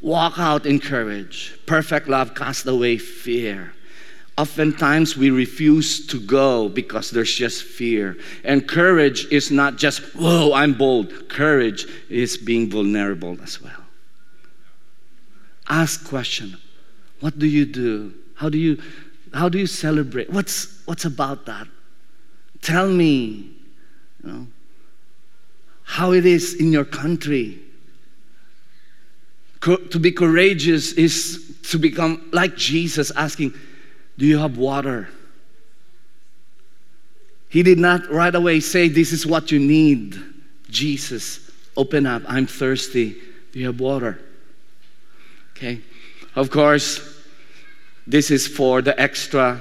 walk 0.01 0.39
out 0.39 0.67
in 0.67 0.81
courage. 0.81 1.59
Perfect 1.67 2.09
love 2.09 2.35
casts 2.35 2.67
away 2.67 2.99
fear. 2.99 3.73
Oftentimes 4.37 5.17
we 5.17 5.31
refuse 5.31 6.05
to 6.09 6.19
go 6.19 6.69
because 6.69 7.13
there's 7.13 7.33
just 7.33 7.63
fear. 7.63 8.17
And 8.43 8.67
courage 8.67 9.27
is 9.27 9.53
not 9.53 9.77
just, 9.77 10.03
whoa, 10.17 10.53
I'm 10.53 10.75
bold. 10.75 11.29
Courage 11.29 11.87
is 12.09 12.37
being 12.37 12.69
vulnerable 12.69 13.39
as 13.43 13.63
well. 13.63 13.85
Ask 15.69 16.05
question. 16.09 16.57
What 17.21 17.39
do 17.39 17.47
you 17.47 17.65
do? 17.65 18.13
How 18.35 18.49
do 18.49 18.59
you 18.59 18.83
how 19.33 19.49
do 19.49 19.59
you 19.59 19.67
celebrate? 19.67 20.31
What's 20.31 20.81
what's 20.87 21.05
about 21.05 21.47
that? 21.47 21.67
Tell 22.63 22.89
me, 22.89 23.51
you 24.23 24.33
know, 24.33 24.47
how 25.83 26.13
it 26.13 26.25
is 26.25 26.55
in 26.55 26.73
your 26.73 26.85
country. 26.85 27.59
Co- 29.61 29.77
to 29.77 29.99
be 29.99 30.13
courageous 30.13 30.93
is 30.93 31.59
to 31.71 31.79
become 31.79 32.29
like 32.33 32.57
Jesus 32.57 33.11
asking, 33.17 33.55
Do 34.19 34.27
you 34.27 34.39
have 34.39 34.57
water? 34.57 35.09
He 37.49 37.63
did 37.63 37.79
not 37.79 38.11
right 38.11 38.35
away 38.35 38.61
say, 38.61 38.89
This 38.89 39.13
is 39.13 39.27
what 39.27 39.53
you 39.53 39.59
need. 39.59 40.21
Jesus, 40.71 41.51
open 41.77 42.07
up. 42.07 42.23
I'm 42.27 42.47
thirsty. 42.47 43.17
Do 43.53 43.59
you 43.59 43.67
have 43.67 43.79
water? 43.79 44.21
Okay. 45.57 45.81
Of 46.35 46.51
course, 46.51 47.14
this 48.07 48.31
is 48.31 48.47
for 48.47 48.83
the 48.83 48.99
extra. 49.01 49.61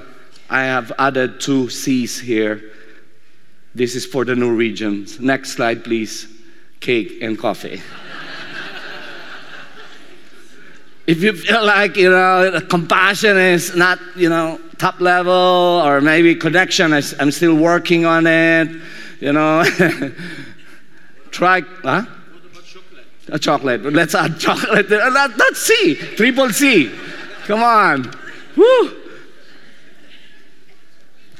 I 0.50 0.64
have 0.64 0.92
added 0.98 1.40
two 1.40 1.70
C's 1.70 2.20
here. 2.20 2.62
This 3.74 3.96
is 3.96 4.06
for 4.06 4.24
the 4.24 4.36
Norwegians. 4.36 5.18
Next 5.18 5.52
slide, 5.52 5.82
please. 5.82 6.28
Cake 6.80 7.22
and 7.22 7.38
coffee. 7.38 7.80
if 11.06 11.22
you 11.22 11.32
feel 11.32 11.64
like, 11.64 11.96
you 11.96 12.10
know, 12.10 12.60
compassion 12.68 13.36
is 13.36 13.74
not, 13.74 13.98
you 14.14 14.28
know, 14.28 14.60
top 14.78 15.00
level 15.00 15.32
or 15.32 16.00
maybe 16.00 16.34
connection, 16.34 16.92
is, 16.92 17.14
I'm 17.18 17.30
still 17.30 17.54
working 17.54 18.04
on 18.04 18.26
it, 18.26 18.68
you 19.20 19.32
know, 19.32 19.64
try, 21.30 21.62
huh? 21.82 22.04
A 23.28 23.38
chocolate. 23.38 23.82
Let's 23.82 24.14
add 24.14 24.38
chocolate. 24.38 24.88
That, 24.88 25.34
that's 25.36 25.58
C. 25.58 25.94
Triple 25.94 26.50
C. 26.50 26.92
Come 27.46 27.62
on. 27.62 28.10
Woo. 28.56 28.96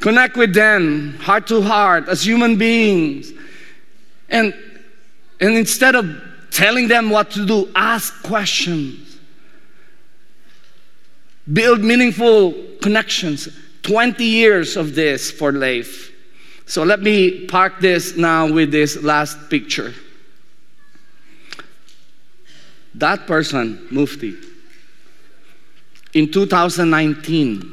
Connect 0.01 0.37
with 0.37 0.53
them, 0.53 1.15
heart 1.15 1.47
to 1.47 1.63
heart, 1.63 2.09
as 2.09 2.27
human 2.27 2.59
beings. 2.59 3.33
And, 4.29 4.55
and 5.41 5.55
instead 5.55 5.95
of 5.95 6.07
telling 6.51 6.89
them 6.89 7.11
what 7.11 7.31
to 7.33 7.47
do, 7.47 7.71
ask 7.75 8.23
questions. 8.23 9.19
Build 11.51 11.81
meaningful 11.81 12.55
connections. 12.83 13.49
20 13.83 14.25
years 14.25 14.77
of 14.77 14.95
this 14.95 15.31
for 15.31 15.53
Leif. 15.53 16.13
So 16.67 16.83
let 16.83 17.01
me 17.01 17.47
park 17.47 17.81
this 17.81 18.17
now 18.17 18.51
with 18.51 18.71
this 18.71 19.03
last 19.03 19.51
picture. 19.51 19.95
That 22.95 23.27
person, 23.27 23.87
Mufti, 23.91 24.35
in 26.15 26.31
2019, 26.31 27.71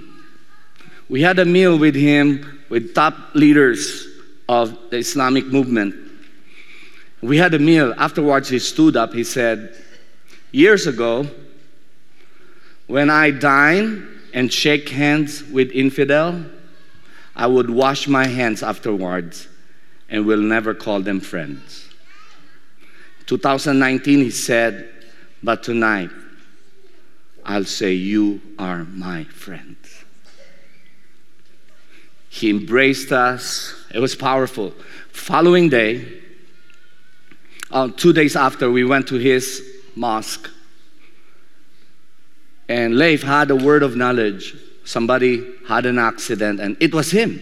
we 1.10 1.22
had 1.22 1.40
a 1.40 1.46
meal 1.46 1.78
with 1.78 1.96
him 1.96 2.64
with 2.70 2.96
top 2.96 3.16
leaders 3.36 4.08
of 4.50 4.78
the 4.90 4.98
Islamic 4.98 5.46
movement. 5.46 5.96
We 7.22 7.38
had 7.38 7.54
a 7.54 7.60
meal. 7.60 7.94
Afterwards, 7.98 8.50
he 8.50 8.60
stood 8.60 8.98
up. 8.98 9.14
He 9.14 9.24
said, 9.24 9.76
Years 10.52 10.88
ago, 10.88 11.28
when 12.88 13.10
I 13.10 13.32
dine 13.32 14.08
and 14.34 14.52
shake 14.52 14.90
hands 14.90 15.44
with 15.44 15.72
infidel, 15.72 16.44
I 17.36 17.48
would 17.48 17.70
wash 17.70 18.08
my 18.08 18.26
hands 18.26 18.64
afterwards 18.64 19.48
and 20.10 20.26
will 20.26 20.42
never 20.42 20.74
call 20.74 21.00
them 21.02 21.20
friends. 21.20 21.88
2019, 23.28 24.20
he 24.20 24.32
said, 24.32 24.90
but 25.42 25.64
tonight, 25.64 26.10
I'll 27.46 27.66
say, 27.66 27.94
You 27.94 28.42
are 28.60 28.84
my 28.84 29.24
friend. 29.26 29.76
He 32.30 32.50
embraced 32.50 33.12
us. 33.12 33.76
It 33.94 34.00
was 34.00 34.16
powerful. 34.16 34.74
Following 35.12 35.70
day, 35.70 36.22
uh, 37.72 37.90
two 37.96 38.14
days 38.14 38.36
after, 38.36 38.72
we 38.72 38.84
went 38.84 39.08
to 39.10 39.16
his 39.16 39.62
mosque. 39.96 40.50
And 42.70 42.98
Leif 42.98 43.22
had 43.22 43.52
a 43.52 43.56
word 43.56 43.84
of 43.84 43.98
knowledge. 43.98 44.56
Somebody 44.86 45.46
had 45.68 45.86
an 45.86 46.00
accident, 46.00 46.60
and 46.60 46.78
it 46.80 46.94
was 46.94 47.12
him. 47.12 47.42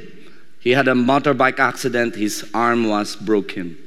He 0.59 0.71
had 0.71 0.87
a 0.87 0.93
motorbike 0.93 1.59
accident, 1.59 2.15
his 2.15 2.49
arm 2.53 2.87
was 2.87 3.15
broken. 3.15 3.77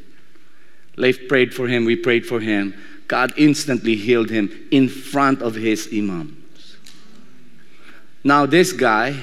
Leif 0.96 1.28
prayed 1.28 1.52
for 1.52 1.68
him, 1.68 1.84
we 1.84 1.96
prayed 1.96 2.26
for 2.26 2.40
him. 2.40 2.74
God 3.08 3.32
instantly 3.36 3.96
healed 3.96 4.30
him 4.30 4.50
in 4.70 4.88
front 4.88 5.42
of 5.42 5.54
his 5.54 5.88
imams. 5.92 6.76
Now, 8.24 8.46
this 8.46 8.72
guy 8.72 9.22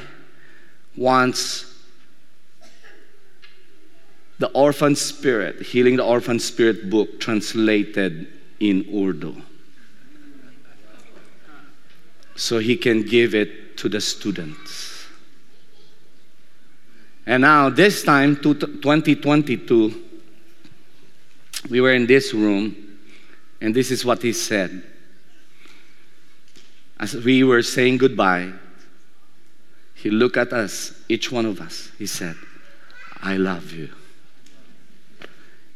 wants 0.95 1.65
the 4.37 4.47
orphan 4.51 4.95
spirit, 4.95 5.61
healing 5.61 5.97
the 5.97 6.03
orphan 6.03 6.39
spirit 6.39 6.89
book 6.89 7.19
translated 7.19 8.27
in 8.59 8.85
Urdu. 8.93 9.41
So 12.35 12.59
he 12.59 12.77
can 12.77 13.03
give 13.03 13.35
it 13.35 13.77
to 13.77 13.89
the 13.89 13.99
students. 13.99 15.05
And 17.25 17.41
now, 17.41 17.69
this 17.69 18.03
time, 18.03 18.37
2022, 18.37 20.03
we 21.69 21.81
were 21.81 21.93
in 21.93 22.07
this 22.07 22.33
room 22.33 22.88
and 23.61 23.75
this 23.75 23.91
is 23.91 24.05
what 24.05 24.21
he 24.21 24.33
said. 24.33 24.83
As 26.99 27.15
we 27.15 27.43
were 27.43 27.61
saying 27.61 27.97
goodbye, 27.97 28.51
he 29.95 30.09
looked 30.09 30.37
at 30.37 30.53
us, 30.53 30.93
each 31.09 31.31
one 31.31 31.45
of 31.45 31.59
us. 31.59 31.91
He 31.97 32.05
said, 32.05 32.35
I 33.21 33.37
love 33.37 33.71
you. 33.71 33.89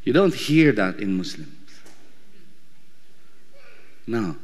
You 0.04 0.14
don't 0.14 0.34
hear 0.34 0.72
that 0.74 1.00
in 1.00 1.18
Muslims. 1.18 1.50
No. 4.08 4.36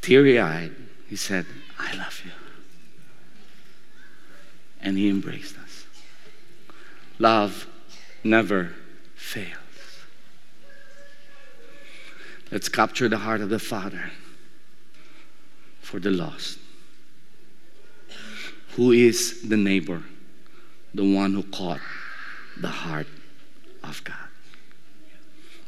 Teary 0.00 0.38
eyed, 0.38 0.74
he 1.08 1.16
said, 1.16 1.46
I 1.78 1.94
love 1.96 2.20
you. 2.24 2.30
And 4.80 4.98
he 4.98 5.08
embraced 5.08 5.56
us. 5.58 5.86
Love 7.18 7.66
never 8.22 8.74
fails. 9.14 9.63
Let's 12.54 12.68
capture 12.68 13.08
the 13.08 13.18
heart 13.18 13.40
of 13.40 13.48
the 13.48 13.58
Father 13.58 14.12
for 15.80 15.98
the 15.98 16.12
lost. 16.12 16.60
Who 18.76 18.92
is 18.92 19.42
the 19.48 19.56
neighbor? 19.56 20.04
The 20.94 21.02
one 21.02 21.34
who 21.34 21.42
caught 21.42 21.80
the 22.56 22.68
heart 22.68 23.08
of 23.82 24.04
God. 24.04 24.28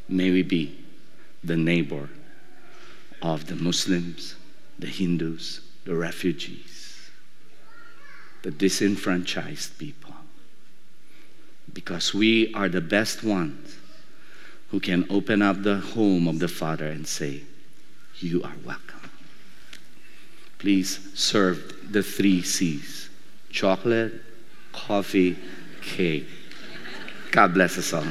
May 0.09 0.30
we 0.30 0.45
be 0.45 0.78
the 1.43 1.57
neighbor 1.57 2.09
of 3.20 3.49
the 3.49 3.57
Muslims, 3.57 4.37
the 4.78 4.87
Hindus, 4.87 5.62
the 5.87 5.97
refugees, 5.97 7.11
the 8.45 8.53
disenfranchised 8.53 9.76
people. 9.76 10.14
Because 11.72 12.14
we 12.14 12.55
are 12.55 12.68
the 12.68 12.80
best 12.80 13.24
ones 13.24 13.76
who 14.71 14.81
can 14.81 15.07
open 15.11 15.43
up 15.43 15.62
the 15.62 15.77
home 15.77 16.27
of 16.27 16.39
the 16.39 16.49
Father 16.49 16.87
and 16.87 17.07
say, 17.07 17.43
You 18.19 18.43
are 18.43 18.55
welcome. 18.64 19.11
Please 20.59 20.99
serve 21.14 21.93
the 21.93 22.03
three 22.03 22.43
C's 22.43 23.09
chocolate, 23.51 24.12
coffee, 24.73 25.37
cake. 25.83 26.27
God 27.31 27.55
bless 27.55 27.79
us 27.79 27.93
all. 27.93 28.05